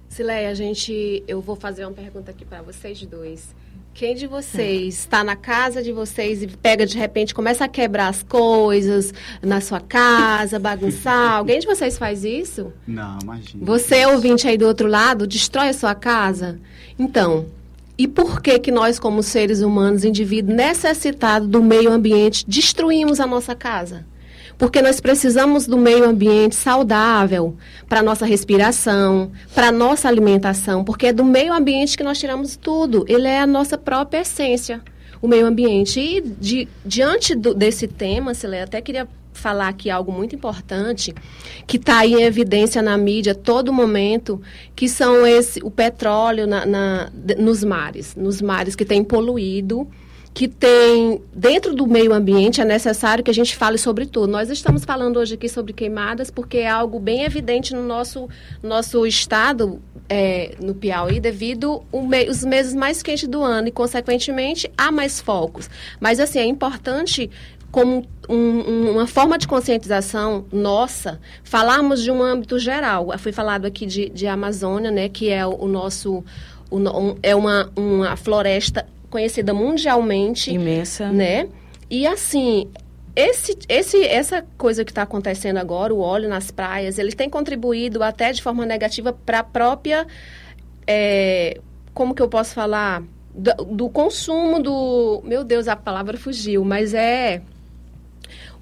Sileia, 0.09 0.51
a 0.51 0.55
gente, 0.55 1.23
eu 1.29 1.41
vou 1.41 1.55
fazer 1.55 1.85
uma 1.85 1.93
pergunta 1.93 2.31
aqui 2.31 2.45
para 2.45 2.62
vocês 2.62 2.99
dois. 3.07 3.55
Quem 3.95 4.14
de 4.14 4.29
vocês 4.29 5.01
está 5.01 5.25
na 5.25 5.35
casa 5.35 5.83
de 5.83 5.91
vocês 5.91 6.41
e 6.43 6.47
pega 6.47 6.87
de 6.87 6.97
repente, 6.97 7.35
começa 7.35 7.64
a 7.64 7.69
quebrar 7.69 8.09
as 8.09 8.23
coisas 8.23 9.12
na 9.43 9.61
sua 9.61 9.81
casa, 9.81 10.59
bagunçar? 10.59 11.33
Alguém 11.38 11.59
de 11.59 11.67
vocês 11.67 11.99
faz 11.99 12.25
isso? 12.25 12.73
Não, 12.87 13.19
imagina. 13.21 13.64
Você, 13.67 14.07
ouvinte 14.07 14.47
aí 14.47 14.57
do 14.57 14.67
outro 14.67 14.87
lado, 14.87 15.27
destrói 15.27 15.71
a 15.71 15.73
sua 15.73 15.97
casa? 15.97 16.61
Então, 16.97 17.47
e 17.99 18.07
por 18.07 18.41
que 18.41 18.61
que 18.61 18.71
nós, 18.71 19.01
como 19.01 19.21
seres 19.21 19.62
humanos, 19.62 20.05
indivíduos 20.05 20.57
necessitados 20.57 21.49
do 21.49 21.61
meio 21.61 21.91
ambiente, 21.91 22.45
destruímos 22.49 23.19
a 23.19 23.27
nossa 23.27 23.57
casa? 23.57 24.07
Porque 24.59 24.83
nós 24.83 25.01
precisamos 25.01 25.66
do 25.66 25.79
meio 25.79 26.05
ambiente 26.05 26.57
saudável 26.57 27.57
para 27.88 28.03
nossa 28.03 28.27
respiração, 28.27 29.31
para 29.55 29.71
nossa 29.71 30.09
alimentação, 30.09 30.83
porque 30.85 31.07
é 31.07 31.12
do 31.12 31.25
meio 31.25 31.53
ambiente 31.55 31.97
que 31.97 32.03
nós 32.03 32.18
tiramos 32.18 32.57
tudo. 32.57 33.05
Ele 33.09 33.29
é 33.29 33.40
a 33.40 33.47
nossa 33.47 33.79
própria 33.79 34.21
essência, 34.23 34.83
o 35.23 35.29
meio 35.29 35.47
ambiente. 35.47 36.01
E 36.01 36.21
de, 36.21 36.68
diante 36.85 37.37
do, 37.37 37.55
desse 37.55 37.87
tema, 37.87 38.35
Silé, 38.35 38.62
até 38.62 38.81
queria 38.81 39.07
falar 39.33 39.68
aqui 39.68 39.88
algo 39.88 40.11
muito 40.11 40.35
importante 40.35 41.14
que 41.64 41.77
está 41.77 42.05
em 42.05 42.23
evidência 42.23 42.83
na 42.83 42.99
mídia 42.99 43.37
todo 43.37 43.73
momento, 43.73 44.42
que 44.75 44.88
são 44.88 45.25
esse 45.25 45.61
o 45.62 45.71
petróleo 45.71 46.44
na, 46.44 46.66
na, 46.66 47.12
nos 47.38 47.62
mares, 47.62 48.16
nos 48.16 48.42
mares 48.42 48.75
que 48.75 48.85
tem 48.85 49.05
poluído 49.05 49.87
que 50.38 50.46
tem 50.46 51.20
dentro 51.35 51.74
do 51.74 51.85
meio 51.85 52.12
ambiente 52.14 52.61
é 52.61 52.64
necessário 52.64 53.24
que 53.24 53.31
a 53.33 53.35
gente 53.35 53.57
fale 53.57 53.77
sobre 53.77 54.07
tudo. 54.07 54.29
Nós 54.31 54.48
estamos 54.48 54.85
falando 54.85 55.16
hoje 55.16 55.35
aqui 55.35 55.48
sobre 55.48 55.72
queimadas 55.72 56.31
porque 56.31 56.59
é 56.59 56.68
algo 56.68 57.01
bem 57.01 57.24
evidente 57.24 57.74
no 57.74 57.83
nosso 57.83 58.29
nosso 58.62 59.05
estado 59.05 59.83
é, 60.09 60.55
no 60.62 60.77
Piauí 60.77 61.18
devido 61.18 61.83
os 61.92 62.44
meses 62.44 62.72
mais 62.72 63.03
quentes 63.03 63.27
do 63.27 63.42
ano 63.42 63.66
e 63.66 63.72
consequentemente 63.72 64.70
há 64.79 64.92
mais 64.92 65.20
focos. 65.20 65.68
Mas 65.98 66.20
assim 66.20 66.38
é 66.38 66.44
importante 66.44 67.29
como 67.72 68.07
um, 68.29 68.92
uma 68.92 69.09
forma 69.09 69.38
de 69.38 69.48
conscientização 69.48 70.46
nossa, 70.53 71.20
falarmos 71.42 72.01
de 72.01 72.12
um 72.12 72.22
âmbito 72.22 72.61
geral. 72.61 73.09
Foi 73.18 73.33
falado 73.33 73.66
aqui 73.66 73.87
de, 73.87 74.09
de 74.09 74.29
Amazônia, 74.29 74.92
né, 74.92 75.09
que 75.09 75.31
é 75.31 75.44
o, 75.44 75.64
o 75.64 75.66
nosso 75.66 76.22
o, 76.70 76.77
um, 76.77 77.16
é 77.24 77.35
uma, 77.35 77.72
uma 77.74 78.14
floresta 78.14 78.87
conhecida 79.11 79.55
mundialmente. 79.55 80.53
Imensa. 80.53 81.11
Né? 81.11 81.49
E 81.90 82.07
assim, 82.07 82.68
esse, 83.16 83.59
esse, 83.68 84.05
essa 84.05 84.44
coisa 84.57 84.85
que 84.85 84.90
está 84.90 85.03
acontecendo 85.03 85.57
agora, 85.57 85.92
o 85.92 86.01
óleo 86.01 86.29
nas 86.29 86.51
praias, 86.51 86.99
ele 86.99 87.12
tem 87.12 87.29
contribuído 87.29 88.03
até 88.03 88.33
de 88.33 88.42
forma 88.42 88.64
negativa 88.64 89.12
para 89.12 89.40
a 89.40 89.44
própria, 89.44 90.07
é, 90.87 91.61
como 91.92 92.14
que 92.14 92.23
eu 92.23 92.29
posso 92.29 92.55
falar, 92.55 93.03
do, 93.35 93.64
do, 93.64 93.88
consumo 93.88 94.62
do, 94.62 95.23
meu 95.25 95.42
Deus, 95.42 95.68
a 95.68 95.77
palavra 95.77 96.16
fugiu, 96.16 96.64
mas 96.64 96.94
é 96.94 97.42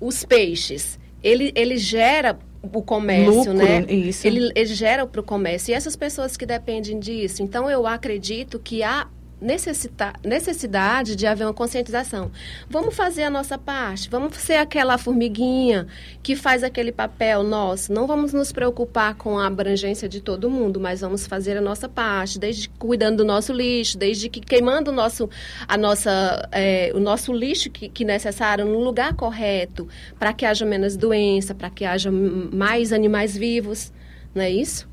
os 0.00 0.24
peixes. 0.24 0.98
Ele, 1.22 1.52
ele 1.54 1.76
gera 1.76 2.38
o 2.62 2.82
comércio, 2.82 3.52
Lucro, 3.52 3.54
né? 3.54 3.84
Isso. 3.88 4.26
Ele, 4.26 4.50
ele 4.54 4.74
gera 4.74 5.06
para 5.06 5.20
o 5.20 5.24
comércio. 5.24 5.72
E 5.72 5.74
essas 5.74 5.96
pessoas 5.96 6.36
que 6.36 6.46
dependem 6.46 6.98
disso. 6.98 7.42
Então, 7.42 7.70
eu 7.70 7.86
acredito 7.86 8.58
que 8.58 8.82
há 8.82 9.06
necessita, 9.46 10.12
necessidade 10.24 11.14
de 11.14 11.26
haver 11.26 11.44
uma 11.44 11.54
conscientização. 11.54 12.32
Vamos 12.68 12.94
fazer 12.94 13.22
a 13.22 13.30
nossa 13.30 13.56
parte, 13.56 14.10
vamos 14.10 14.36
ser 14.36 14.56
aquela 14.56 14.98
formiguinha 14.98 15.86
que 16.22 16.34
faz 16.34 16.64
aquele 16.64 16.90
papel 16.90 17.44
nosso. 17.44 17.92
Não 17.92 18.06
vamos 18.06 18.32
nos 18.32 18.50
preocupar 18.50 19.14
com 19.14 19.38
a 19.38 19.46
abrangência 19.46 20.08
de 20.08 20.20
todo 20.20 20.50
mundo, 20.50 20.80
mas 20.80 21.00
vamos 21.00 21.26
fazer 21.26 21.56
a 21.56 21.60
nossa 21.60 21.88
parte, 21.88 22.38
desde 22.38 22.68
cuidando 22.68 23.18
do 23.18 23.24
nosso 23.24 23.52
lixo, 23.52 23.96
desde 23.96 24.28
que 24.28 24.40
queimando 24.40 24.90
o 24.90 24.94
nosso, 24.94 25.30
a 25.68 25.78
nossa, 25.78 26.48
é, 26.50 26.90
o 26.92 26.98
nosso 26.98 27.32
lixo 27.32 27.70
que, 27.70 27.88
que 27.88 28.04
necessário 28.04 28.64
no 28.64 28.80
lugar 28.82 29.14
correto, 29.14 29.88
para 30.18 30.32
que 30.32 30.44
haja 30.44 30.66
menos 30.66 30.96
doença, 30.96 31.54
para 31.54 31.70
que 31.70 31.84
haja 31.84 32.10
mais 32.10 32.92
animais 32.92 33.36
vivos, 33.36 33.92
não 34.34 34.42
é 34.42 34.50
isso? 34.50 34.88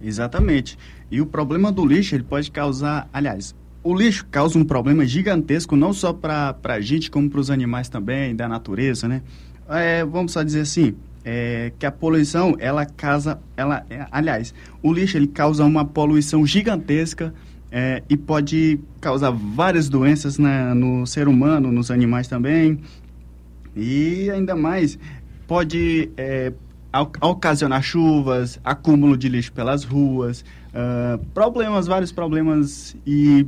Exatamente. 0.00 0.76
E 1.10 1.20
o 1.20 1.26
problema 1.26 1.70
do 1.70 1.84
lixo, 1.84 2.14
ele 2.14 2.24
pode 2.24 2.50
causar, 2.50 3.08
aliás, 3.12 3.54
o 3.82 3.94
lixo 3.94 4.26
causa 4.30 4.58
um 4.58 4.64
problema 4.64 5.06
gigantesco 5.06 5.76
não 5.76 5.92
só 5.92 6.12
para 6.12 6.56
a 6.64 6.80
gente, 6.80 7.10
como 7.10 7.30
para 7.30 7.40
os 7.40 7.50
animais 7.50 7.88
também, 7.88 8.34
da 8.34 8.48
natureza, 8.48 9.06
né? 9.06 9.22
É, 9.68 10.04
vamos 10.04 10.32
só 10.32 10.42
dizer 10.42 10.60
assim, 10.60 10.94
é, 11.24 11.72
que 11.78 11.86
a 11.86 11.92
poluição, 11.92 12.56
ela 12.58 12.84
causa, 12.84 13.38
ela, 13.56 13.84
é, 13.88 14.06
aliás, 14.10 14.52
o 14.82 14.92
lixo 14.92 15.16
ele 15.16 15.26
causa 15.26 15.64
uma 15.64 15.84
poluição 15.84 16.44
gigantesca 16.46 17.32
é, 17.70 18.02
e 18.08 18.16
pode 18.16 18.80
causar 19.00 19.30
várias 19.30 19.88
doenças 19.88 20.38
no 20.38 21.06
ser 21.06 21.28
humano, 21.28 21.70
nos 21.70 21.90
animais 21.90 22.28
também. 22.28 22.80
E 23.74 24.30
ainda 24.30 24.56
mais, 24.56 24.98
pode 25.46 26.10
é, 26.16 26.52
ocasionar 27.20 27.82
chuvas, 27.82 28.58
acúmulo 28.64 29.16
de 29.16 29.28
lixo 29.28 29.52
pelas 29.52 29.84
ruas, 29.84 30.44
uh, 30.76 31.24
problemas, 31.32 31.86
vários 31.86 32.12
problemas 32.12 32.94
e 33.06 33.46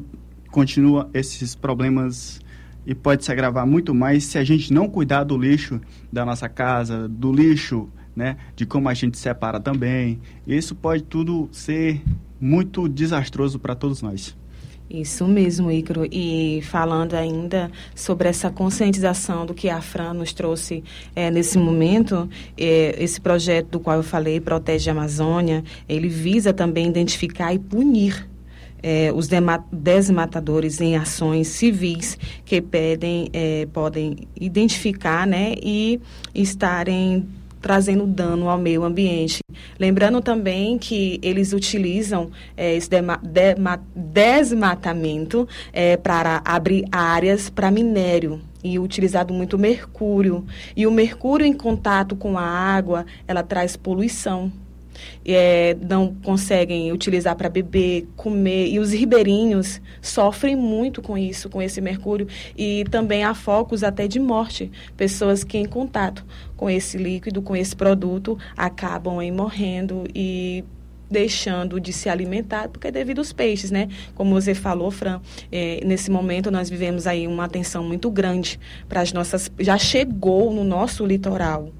continua 0.50 1.08
esses 1.12 1.54
problemas 1.54 2.40
e 2.86 2.94
pode 2.94 3.22
se 3.22 3.30
agravar 3.30 3.66
muito 3.66 3.94
mais 3.94 4.24
se 4.24 4.38
a 4.38 4.44
gente 4.44 4.72
não 4.72 4.88
cuidar 4.88 5.24
do 5.24 5.36
lixo 5.36 5.78
da 6.10 6.24
nossa 6.24 6.48
casa, 6.48 7.06
do 7.06 7.30
lixo, 7.30 7.88
né, 8.16 8.38
de 8.56 8.64
como 8.64 8.88
a 8.88 8.94
gente 8.94 9.18
separa 9.18 9.60
também. 9.60 10.18
Isso 10.46 10.74
pode 10.74 11.02
tudo 11.02 11.48
ser 11.52 12.02
muito 12.40 12.88
desastroso 12.88 13.58
para 13.58 13.74
todos 13.74 14.00
nós. 14.00 14.34
Isso 14.90 15.26
mesmo, 15.26 15.70
Icaro. 15.70 16.06
E 16.10 16.60
falando 16.62 17.14
ainda 17.14 17.70
sobre 17.94 18.28
essa 18.28 18.50
conscientização 18.50 19.44
do 19.44 19.52
que 19.52 19.68
a 19.68 19.82
Fran 19.82 20.14
nos 20.14 20.32
trouxe 20.32 20.82
é, 21.14 21.30
nesse 21.30 21.58
momento, 21.58 22.28
é, 22.56 22.96
esse 22.98 23.20
projeto 23.20 23.68
do 23.72 23.80
qual 23.80 23.98
eu 23.98 24.02
falei, 24.02 24.40
Protege 24.40 24.88
a 24.88 24.92
Amazônia, 24.92 25.62
ele 25.86 26.08
visa 26.08 26.54
também 26.54 26.88
identificar 26.88 27.52
e 27.52 27.58
punir 27.58 28.26
é, 28.82 29.12
os 29.12 29.28
desmatadores 29.72 30.80
em 30.80 30.96
ações 30.96 31.48
civis 31.48 32.16
que 32.44 32.60
pedem, 32.62 33.28
é, 33.32 33.66
podem 33.72 34.16
identificar 34.40 35.26
né, 35.26 35.54
e 35.62 36.00
estarem 36.34 37.26
trazendo 37.60 38.06
dano 38.06 38.48
ao 38.48 38.58
meio 38.58 38.84
ambiente. 38.84 39.40
Lembrando 39.78 40.20
também 40.20 40.78
que 40.78 41.18
eles 41.22 41.52
utilizam 41.52 42.30
é, 42.56 42.74
esse 42.74 42.90
desmatamento 43.94 45.48
é, 45.72 45.96
para 45.96 46.42
abrir 46.44 46.84
áreas 46.90 47.50
para 47.50 47.70
minério 47.70 48.40
e 48.62 48.78
utilizado 48.78 49.32
muito 49.32 49.58
mercúrio. 49.58 50.44
E 50.76 50.86
o 50.86 50.90
mercúrio 50.90 51.46
em 51.46 51.52
contato 51.52 52.16
com 52.16 52.36
a 52.36 52.42
água, 52.42 53.06
ela 53.26 53.42
traz 53.42 53.76
poluição 53.76 54.52
é, 55.24 55.76
não 55.80 56.14
conseguem 56.22 56.92
utilizar 56.92 57.36
para 57.36 57.48
beber, 57.48 58.08
comer. 58.16 58.68
E 58.68 58.78
os 58.78 58.92
ribeirinhos 58.92 59.80
sofrem 60.00 60.56
muito 60.56 61.02
com 61.02 61.16
isso, 61.16 61.48
com 61.48 61.60
esse 61.60 61.80
mercúrio. 61.80 62.26
E 62.56 62.84
também 62.90 63.24
há 63.24 63.34
focos 63.34 63.82
até 63.82 64.06
de 64.06 64.18
morte. 64.18 64.70
Pessoas 64.96 65.44
que 65.44 65.58
em 65.58 65.66
contato 65.66 66.24
com 66.56 66.68
esse 66.68 66.98
líquido, 66.98 67.40
com 67.40 67.54
esse 67.54 67.74
produto, 67.74 68.38
acabam 68.56 69.18
aí 69.18 69.30
morrendo 69.30 70.04
e 70.14 70.64
deixando 71.10 71.80
de 71.80 71.92
se 71.92 72.08
alimentar, 72.08 72.68
porque 72.68 72.88
é 72.88 72.90
devido 72.90 73.18
aos 73.18 73.32
peixes, 73.32 73.70
né? 73.70 73.88
Como 74.14 74.34
você 74.34 74.54
falou, 74.54 74.90
Fran, 74.90 75.20
é, 75.50 75.80
nesse 75.84 76.10
momento 76.10 76.50
nós 76.50 76.68
vivemos 76.68 77.06
aí 77.06 77.26
uma 77.26 77.44
atenção 77.44 77.82
muito 77.82 78.10
grande 78.10 78.60
para 78.88 79.00
as 79.00 79.12
nossas... 79.12 79.50
Já 79.58 79.78
chegou 79.78 80.52
no 80.52 80.64
nosso 80.64 81.06
litoral 81.06 81.72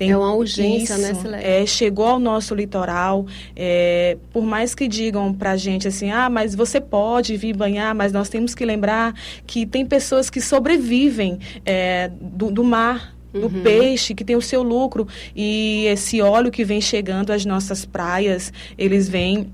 tem 0.00 0.12
é 0.12 0.16
uma 0.16 0.32
urgência, 0.32 0.96
né, 0.96 1.12
isso, 1.12 1.28
né, 1.28 1.40
É, 1.42 1.66
chegou 1.66 2.06
ao 2.06 2.18
nosso 2.18 2.54
litoral, 2.54 3.26
é, 3.54 4.16
por 4.32 4.42
mais 4.42 4.74
que 4.74 4.88
digam 4.88 5.30
para 5.34 5.50
a 5.50 5.56
gente 5.58 5.86
assim, 5.86 6.10
ah, 6.10 6.30
mas 6.30 6.54
você 6.54 6.80
pode 6.80 7.36
vir 7.36 7.54
banhar, 7.54 7.94
mas 7.94 8.10
nós 8.10 8.30
temos 8.30 8.54
que 8.54 8.64
lembrar 8.64 9.14
que 9.46 9.66
tem 9.66 9.84
pessoas 9.84 10.30
que 10.30 10.40
sobrevivem 10.40 11.38
é, 11.66 12.10
do, 12.18 12.50
do 12.50 12.64
mar, 12.64 13.14
do 13.30 13.42
uhum. 13.42 13.62
peixe 13.62 14.14
que 14.14 14.24
tem 14.24 14.36
o 14.36 14.40
seu 14.40 14.62
lucro. 14.62 15.06
E 15.36 15.84
esse 15.84 16.22
óleo 16.22 16.50
que 16.50 16.64
vem 16.64 16.80
chegando 16.80 17.30
às 17.30 17.44
nossas 17.44 17.84
praias, 17.84 18.50
eles 18.78 19.06
vêm 19.06 19.52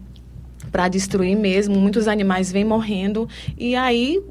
para 0.70 0.86
destruir 0.86 1.36
mesmo, 1.36 1.74
muitos 1.74 2.06
animais 2.06 2.52
vêm 2.52 2.64
morrendo. 2.64 3.28
E 3.58 3.74
aí 3.74 4.22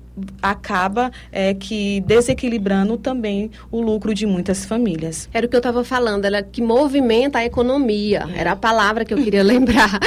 acaba 0.41 1.12
é, 1.32 1.54
que 1.54 2.01
desequilibrando 2.01 2.97
também 2.97 3.51
o 3.71 3.82
lucro 3.82 4.13
de 4.13 4.25
muitas 4.25 4.65
famílias. 4.65 5.30
Era 5.34 5.45
o 5.45 5.49
que 5.49 5.56
eu 5.56 5.60
estava 5.60 5.84
falando, 5.84 6.25
ela 6.25 6.41
que 6.41 6.62
movimenta 6.62 7.39
a 7.39 7.45
economia. 7.45 8.28
Era 8.36 8.51
a 8.51 8.56
palavra 8.56 9.06
que 9.06 9.13
eu 9.13 9.17
queria 9.21 9.43
lembrar. 9.43 9.99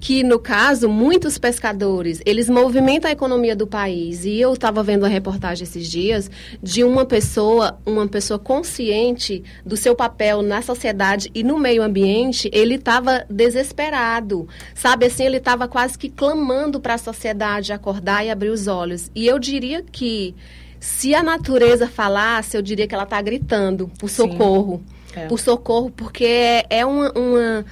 Que 0.00 0.22
no 0.22 0.38
caso, 0.38 0.88
muitos 0.88 1.38
pescadores, 1.38 2.20
eles 2.24 2.48
movimentam 2.48 3.08
a 3.08 3.12
economia 3.12 3.56
do 3.56 3.66
país. 3.66 4.24
E 4.24 4.40
eu 4.40 4.52
estava 4.52 4.82
vendo 4.82 5.02
uma 5.02 5.08
reportagem 5.08 5.64
esses 5.64 5.88
dias 5.88 6.30
de 6.62 6.84
uma 6.84 7.04
pessoa, 7.04 7.78
uma 7.84 8.06
pessoa 8.06 8.38
consciente 8.38 9.42
do 9.64 9.76
seu 9.76 9.94
papel 9.94 10.42
na 10.42 10.62
sociedade 10.62 11.30
e 11.34 11.42
no 11.42 11.58
meio 11.58 11.82
ambiente, 11.82 12.50
ele 12.52 12.74
estava 12.74 13.24
desesperado. 13.28 14.48
Sabe 14.74 15.06
assim, 15.06 15.24
ele 15.24 15.38
estava 15.38 15.68
quase 15.68 15.98
que 15.98 16.08
clamando 16.08 16.80
para 16.80 16.94
a 16.94 16.98
sociedade 16.98 17.72
acordar 17.72 18.24
e 18.24 18.30
abrir 18.30 18.50
os 18.50 18.66
olhos. 18.66 19.10
E 19.14 19.26
eu 19.26 19.38
diria 19.60 19.82
que 19.82 20.34
se 20.78 21.14
a 21.14 21.22
natureza 21.22 21.88
falasse, 21.88 22.56
eu 22.56 22.62
diria 22.62 22.86
que 22.86 22.94
ela 22.94 23.04
está 23.04 23.20
gritando 23.20 23.90
por 23.98 24.08
socorro. 24.08 24.82
É. 25.14 25.26
Por 25.26 25.40
socorro, 25.40 25.90
porque 25.90 26.24
é, 26.24 26.66
é 26.68 26.86
uma, 26.86 27.10
uma 27.12 27.64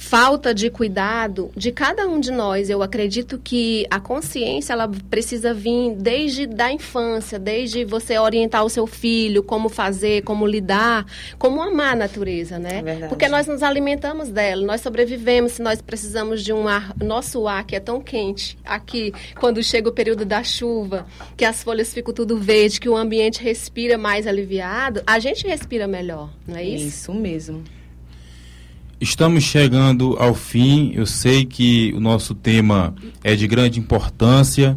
falta 0.00 0.54
de 0.54 0.70
cuidado 0.70 1.50
de 1.54 1.70
cada 1.70 2.08
um 2.08 2.18
de 2.18 2.32
nós. 2.32 2.70
Eu 2.70 2.82
acredito 2.82 3.38
que 3.38 3.86
a 3.90 4.00
consciência 4.00 4.72
ela 4.72 4.90
precisa 5.10 5.52
vir 5.52 5.94
desde 5.94 6.46
da 6.46 6.72
infância, 6.72 7.38
desde 7.38 7.84
você 7.84 8.18
orientar 8.18 8.64
o 8.64 8.70
seu 8.70 8.86
filho 8.86 9.42
como 9.42 9.68
fazer, 9.68 10.22
como 10.22 10.46
lidar, 10.46 11.04
como 11.38 11.60
amar 11.60 11.92
a 11.92 11.96
natureza, 11.96 12.58
né? 12.58 12.82
É 12.84 13.08
Porque 13.08 13.28
nós 13.28 13.46
nos 13.46 13.62
alimentamos 13.62 14.30
dela, 14.30 14.64
nós 14.64 14.80
sobrevivemos 14.80 15.52
se 15.52 15.62
nós 15.62 15.82
precisamos 15.82 16.42
de 16.42 16.52
um 16.52 16.66
ar, 16.66 16.94
nosso 16.98 17.46
ar 17.46 17.62
que 17.64 17.76
é 17.76 17.80
tão 17.80 18.00
quente 18.00 18.58
aqui, 18.64 19.12
quando 19.38 19.62
chega 19.62 19.90
o 19.90 19.92
período 19.92 20.24
da 20.24 20.42
chuva, 20.42 21.06
que 21.36 21.44
as 21.44 21.62
folhas 21.62 21.92
ficam 21.92 22.14
tudo 22.14 22.38
verde, 22.38 22.80
que 22.80 22.88
o 22.88 22.96
ambiente 22.96 23.42
respira 23.42 23.98
mais 23.98 24.26
aliviado, 24.26 25.02
a 25.06 25.18
gente 25.18 25.46
respira 25.46 25.86
melhor, 25.86 26.30
não 26.48 26.56
é 26.56 26.64
isso? 26.64 26.86
Isso 26.86 27.12
mesmo. 27.12 27.62
Estamos 29.00 29.44
chegando 29.44 30.14
ao 30.18 30.34
fim. 30.34 30.92
Eu 30.94 31.06
sei 31.06 31.46
que 31.46 31.90
o 31.96 32.00
nosso 32.00 32.34
tema 32.34 32.94
é 33.24 33.34
de 33.34 33.48
grande 33.48 33.80
importância. 33.80 34.76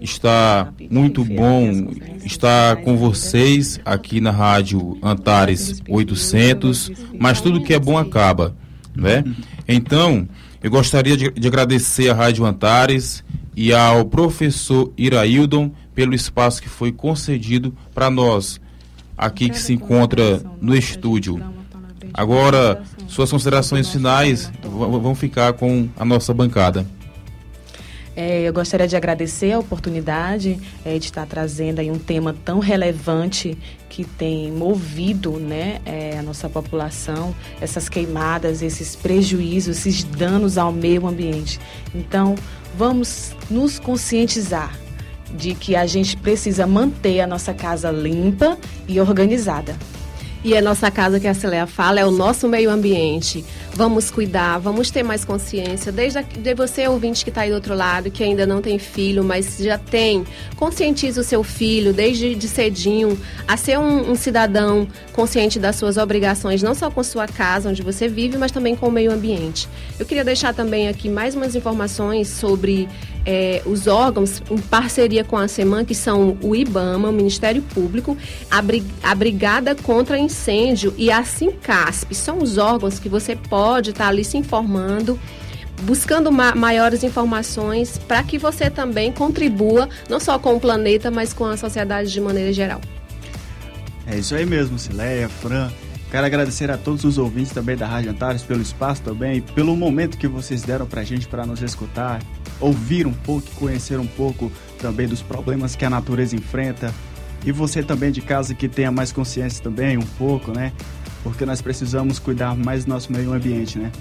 Está 0.00 0.72
muito 0.88 1.24
bom 1.24 1.90
estar 2.24 2.76
com 2.76 2.96
vocês 2.96 3.80
aqui 3.84 4.20
na 4.20 4.30
Rádio 4.30 4.96
Antares 5.02 5.82
800, 5.88 6.92
mas 7.18 7.40
tudo 7.40 7.60
que 7.60 7.74
é 7.74 7.80
bom 7.80 7.98
acaba, 7.98 8.54
né? 8.94 9.24
Então, 9.66 10.28
eu 10.62 10.70
gostaria 10.70 11.16
de, 11.16 11.28
de 11.32 11.48
agradecer 11.48 12.10
à 12.10 12.14
Rádio 12.14 12.44
Antares 12.44 13.24
e 13.56 13.74
ao 13.74 14.04
professor 14.04 14.92
Iraildon 14.96 15.72
pelo 15.96 16.14
espaço 16.14 16.62
que 16.62 16.68
foi 16.68 16.92
concedido 16.92 17.74
para 17.92 18.08
nós 18.08 18.60
aqui 19.16 19.50
que 19.50 19.58
se 19.58 19.72
encontra 19.72 20.40
no 20.60 20.76
estúdio. 20.76 21.42
Agora, 22.14 22.82
suas 23.08 23.30
considerações 23.30 23.88
finais 23.88 24.52
vão 24.62 25.14
ficar 25.14 25.54
com 25.54 25.88
a 25.98 26.04
nossa 26.04 26.32
bancada. 26.32 26.86
É, 28.14 28.42
eu 28.42 28.52
gostaria 28.52 28.88
de 28.88 28.96
agradecer 28.96 29.52
a 29.52 29.60
oportunidade 29.60 30.58
é, 30.84 30.98
de 30.98 31.04
estar 31.04 31.24
trazendo 31.24 31.78
aí 31.78 31.88
um 31.88 32.00
tema 32.00 32.34
tão 32.44 32.58
relevante 32.58 33.56
que 33.88 34.04
tem 34.04 34.50
movido 34.50 35.38
né, 35.38 35.80
é, 35.86 36.18
a 36.18 36.22
nossa 36.22 36.48
população, 36.48 37.32
essas 37.60 37.88
queimadas, 37.88 38.60
esses 38.60 38.96
prejuízos, 38.96 39.78
esses 39.78 40.02
danos 40.02 40.58
ao 40.58 40.72
meio 40.72 41.06
ambiente. 41.06 41.60
Então, 41.94 42.34
vamos 42.76 43.36
nos 43.48 43.78
conscientizar 43.78 44.76
de 45.36 45.54
que 45.54 45.76
a 45.76 45.86
gente 45.86 46.16
precisa 46.16 46.66
manter 46.66 47.20
a 47.20 47.26
nossa 47.26 47.54
casa 47.54 47.90
limpa 47.92 48.58
e 48.88 49.00
organizada. 49.00 49.76
E 50.44 50.56
a 50.56 50.62
nossa 50.62 50.88
casa 50.88 51.18
que 51.18 51.26
a 51.26 51.34
Celea 51.34 51.66
fala 51.66 51.98
é 51.98 52.06
o 52.06 52.12
nosso 52.12 52.48
meio 52.48 52.70
ambiente. 52.70 53.44
Vamos 53.74 54.08
cuidar, 54.08 54.58
vamos 54.58 54.88
ter 54.88 55.02
mais 55.02 55.24
consciência. 55.24 55.90
Desde 55.90 56.22
de 56.22 56.54
você, 56.54 56.86
ouvinte 56.86 57.24
que 57.24 57.30
está 57.30 57.40
aí 57.40 57.50
do 57.50 57.56
outro 57.56 57.74
lado, 57.74 58.08
que 58.08 58.22
ainda 58.22 58.46
não 58.46 58.62
tem 58.62 58.78
filho, 58.78 59.24
mas 59.24 59.58
já 59.58 59.76
tem, 59.76 60.24
conscientize 60.56 61.18
o 61.18 61.24
seu 61.24 61.42
filho 61.42 61.92
desde 61.92 62.36
de 62.36 62.46
cedinho 62.46 63.18
a 63.48 63.56
ser 63.56 63.78
um, 63.80 64.12
um 64.12 64.14
cidadão 64.14 64.86
consciente 65.12 65.58
das 65.58 65.74
suas 65.74 65.96
obrigações, 65.96 66.62
não 66.62 66.74
só 66.74 66.88
com 66.88 67.02
sua 67.02 67.26
casa, 67.26 67.68
onde 67.68 67.82
você 67.82 68.06
vive, 68.06 68.38
mas 68.38 68.52
também 68.52 68.76
com 68.76 68.86
o 68.86 68.92
meio 68.92 69.10
ambiente. 69.10 69.68
Eu 69.98 70.06
queria 70.06 70.24
deixar 70.24 70.54
também 70.54 70.88
aqui 70.88 71.08
mais 71.08 71.34
umas 71.34 71.56
informações 71.56 72.28
sobre 72.28 72.88
é, 73.30 73.60
os 73.66 73.86
órgãos, 73.86 74.42
em 74.50 74.56
parceria 74.56 75.22
com 75.22 75.36
a 75.36 75.46
SEMAN, 75.46 75.84
que 75.84 75.94
são 75.94 76.38
o 76.42 76.56
IBAMA, 76.56 77.10
o 77.10 77.12
Ministério 77.12 77.60
Público, 77.60 78.16
a, 78.50 79.14
Brigada 79.14 79.74
contra 79.74 80.18
Incêndio 80.18 80.94
e 80.96 81.10
a 81.10 81.22
SINCASP. 81.22 82.14
São 82.14 82.38
os 82.38 82.56
órgãos 82.56 82.98
que 82.98 83.06
você 83.06 83.36
pode 83.36 83.90
estar 83.90 84.04
tá 84.04 84.08
ali 84.08 84.24
se 84.24 84.38
informando 84.38 85.20
buscando 85.82 86.32
ma 86.32 86.56
maiores 86.56 87.04
informações 87.04 87.98
para 87.98 88.20
que 88.24 88.36
você 88.36 88.68
também 88.68 89.12
contribua 89.12 89.88
não 90.08 90.18
só 90.18 90.36
com 90.36 90.56
o 90.56 90.60
planeta, 90.60 91.08
mas 91.08 91.32
com 91.32 91.44
a 91.44 91.56
sociedade 91.56 92.10
de 92.10 92.20
maneira 92.20 92.52
geral. 92.52 92.80
É 94.04 94.16
isso 94.16 94.34
aí 94.34 94.44
mesmo, 94.44 94.76
Cileia, 94.76 95.28
Fran. 95.28 95.70
Quero 96.10 96.24
agradecer 96.24 96.70
a 96.70 96.78
todos 96.78 97.04
os 97.04 97.18
ouvintes 97.18 97.52
também 97.52 97.76
da 97.76 97.86
Rádio 97.86 98.10
Antares 98.10 98.42
pelo 98.42 98.62
espaço 98.62 99.02
também, 99.02 99.42
pelo 99.42 99.76
momento 99.76 100.16
que 100.16 100.26
vocês 100.26 100.62
deram 100.62 100.86
para 100.86 101.02
a 101.02 101.04
gente 101.04 101.28
para 101.28 101.44
nos 101.44 101.60
escutar, 101.60 102.22
ouvir 102.58 103.06
um 103.06 103.12
pouco 103.12 103.50
conhecer 103.56 104.00
um 104.00 104.06
pouco 104.06 104.50
também 104.80 105.06
dos 105.06 105.20
problemas 105.20 105.76
que 105.76 105.84
a 105.84 105.90
natureza 105.90 106.34
enfrenta. 106.34 106.94
E 107.44 107.52
você 107.52 107.82
também 107.82 108.10
de 108.10 108.22
casa 108.22 108.54
que 108.54 108.68
tenha 108.68 108.90
mais 108.90 109.12
consciência 109.12 109.62
também, 109.62 109.96
um 109.96 110.06
pouco, 110.18 110.50
né? 110.50 110.72
Porque 111.22 111.44
nós 111.44 111.60
precisamos 111.60 112.18
cuidar 112.18 112.56
mais 112.56 112.84
do 112.84 112.88
nosso 112.88 113.12
meio 113.12 113.32
ambiente, 113.32 113.78
né? 113.78 113.92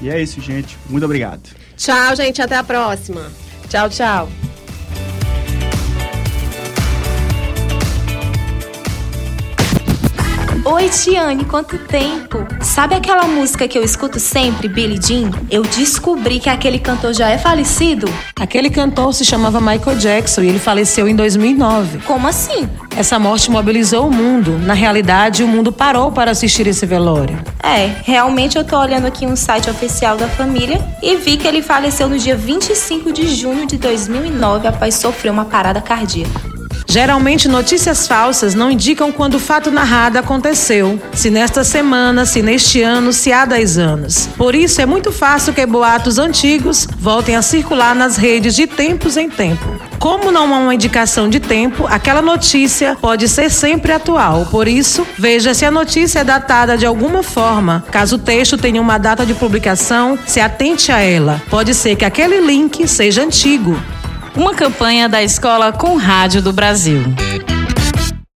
E 0.00 0.08
é 0.10 0.20
isso, 0.20 0.40
gente. 0.40 0.76
Muito 0.88 1.04
obrigado. 1.04 1.48
Tchau, 1.76 2.14
gente. 2.14 2.40
Até 2.40 2.56
a 2.56 2.62
próxima. 2.62 3.30
Tchau, 3.68 3.88
tchau. 3.88 4.28
Oi, 10.70 10.90
Tiane, 10.90 11.46
quanto 11.46 11.78
tempo? 11.78 12.46
Sabe 12.60 12.94
aquela 12.94 13.26
música 13.26 13.66
que 13.66 13.78
eu 13.78 13.82
escuto 13.82 14.20
sempre, 14.20 14.68
Billie 14.68 15.00
Jean? 15.02 15.30
Eu 15.50 15.62
descobri 15.62 16.38
que 16.38 16.50
aquele 16.50 16.78
cantor 16.78 17.14
já 17.14 17.30
é 17.30 17.38
falecido. 17.38 18.06
Aquele 18.38 18.68
cantor 18.68 19.14
se 19.14 19.24
chamava 19.24 19.62
Michael 19.62 19.96
Jackson 19.96 20.42
e 20.42 20.48
ele 20.48 20.58
faleceu 20.58 21.08
em 21.08 21.16
2009. 21.16 22.00
Como 22.00 22.28
assim? 22.28 22.68
Essa 22.94 23.18
morte 23.18 23.50
mobilizou 23.50 24.08
o 24.08 24.10
mundo. 24.10 24.58
Na 24.58 24.74
realidade, 24.74 25.42
o 25.42 25.48
mundo 25.48 25.72
parou 25.72 26.12
para 26.12 26.32
assistir 26.32 26.66
esse 26.66 26.84
velório. 26.84 27.38
É, 27.62 27.90
realmente 28.04 28.58
eu 28.58 28.64
tô 28.64 28.78
olhando 28.78 29.06
aqui 29.06 29.24
um 29.24 29.36
site 29.36 29.70
oficial 29.70 30.18
da 30.18 30.28
família 30.28 30.86
e 31.02 31.16
vi 31.16 31.38
que 31.38 31.48
ele 31.48 31.62
faleceu 31.62 32.10
no 32.10 32.18
dia 32.18 32.36
25 32.36 33.10
de 33.10 33.26
junho 33.34 33.66
de 33.66 33.78
2009 33.78 34.68
após 34.68 34.96
sofrer 34.96 35.30
uma 35.30 35.46
parada 35.46 35.80
cardíaca. 35.80 36.57
Geralmente, 36.90 37.48
notícias 37.48 38.06
falsas 38.06 38.54
não 38.54 38.70
indicam 38.70 39.12
quando 39.12 39.34
o 39.34 39.38
fato 39.38 39.70
narrado 39.70 40.18
aconteceu, 40.18 40.98
se 41.12 41.28
nesta 41.28 41.62
semana, 41.62 42.24
se 42.24 42.40
neste 42.40 42.80
ano, 42.80 43.12
se 43.12 43.30
há 43.30 43.44
10 43.44 43.76
anos. 43.76 44.26
Por 44.38 44.54
isso, 44.54 44.80
é 44.80 44.86
muito 44.86 45.12
fácil 45.12 45.52
que 45.52 45.66
boatos 45.66 46.18
antigos 46.18 46.88
voltem 46.98 47.36
a 47.36 47.42
circular 47.42 47.94
nas 47.94 48.16
redes 48.16 48.54
de 48.54 48.66
tempos 48.66 49.18
em 49.18 49.28
tempo. 49.28 49.78
Como 49.98 50.32
não 50.32 50.54
há 50.54 50.58
uma 50.58 50.74
indicação 50.74 51.28
de 51.28 51.38
tempo, 51.38 51.86
aquela 51.86 52.22
notícia 52.22 52.96
pode 52.98 53.28
ser 53.28 53.50
sempre 53.50 53.92
atual. 53.92 54.46
Por 54.50 54.66
isso, 54.66 55.06
veja 55.18 55.52
se 55.52 55.66
a 55.66 55.70
notícia 55.70 56.20
é 56.20 56.24
datada 56.24 56.78
de 56.78 56.86
alguma 56.86 57.22
forma. 57.22 57.84
Caso 57.90 58.16
o 58.16 58.18
texto 58.18 58.56
tenha 58.56 58.80
uma 58.80 58.96
data 58.96 59.26
de 59.26 59.34
publicação, 59.34 60.18
se 60.26 60.40
atente 60.40 60.90
a 60.90 61.00
ela. 61.00 61.42
Pode 61.50 61.74
ser 61.74 61.96
que 61.96 62.04
aquele 62.06 62.40
link 62.40 62.88
seja 62.88 63.22
antigo. 63.22 63.76
Uma 64.38 64.54
campanha 64.54 65.08
da 65.08 65.20
Escola 65.20 65.72
com 65.72 65.96
Rádio 65.96 66.40
do 66.40 66.52
Brasil. 66.52 67.02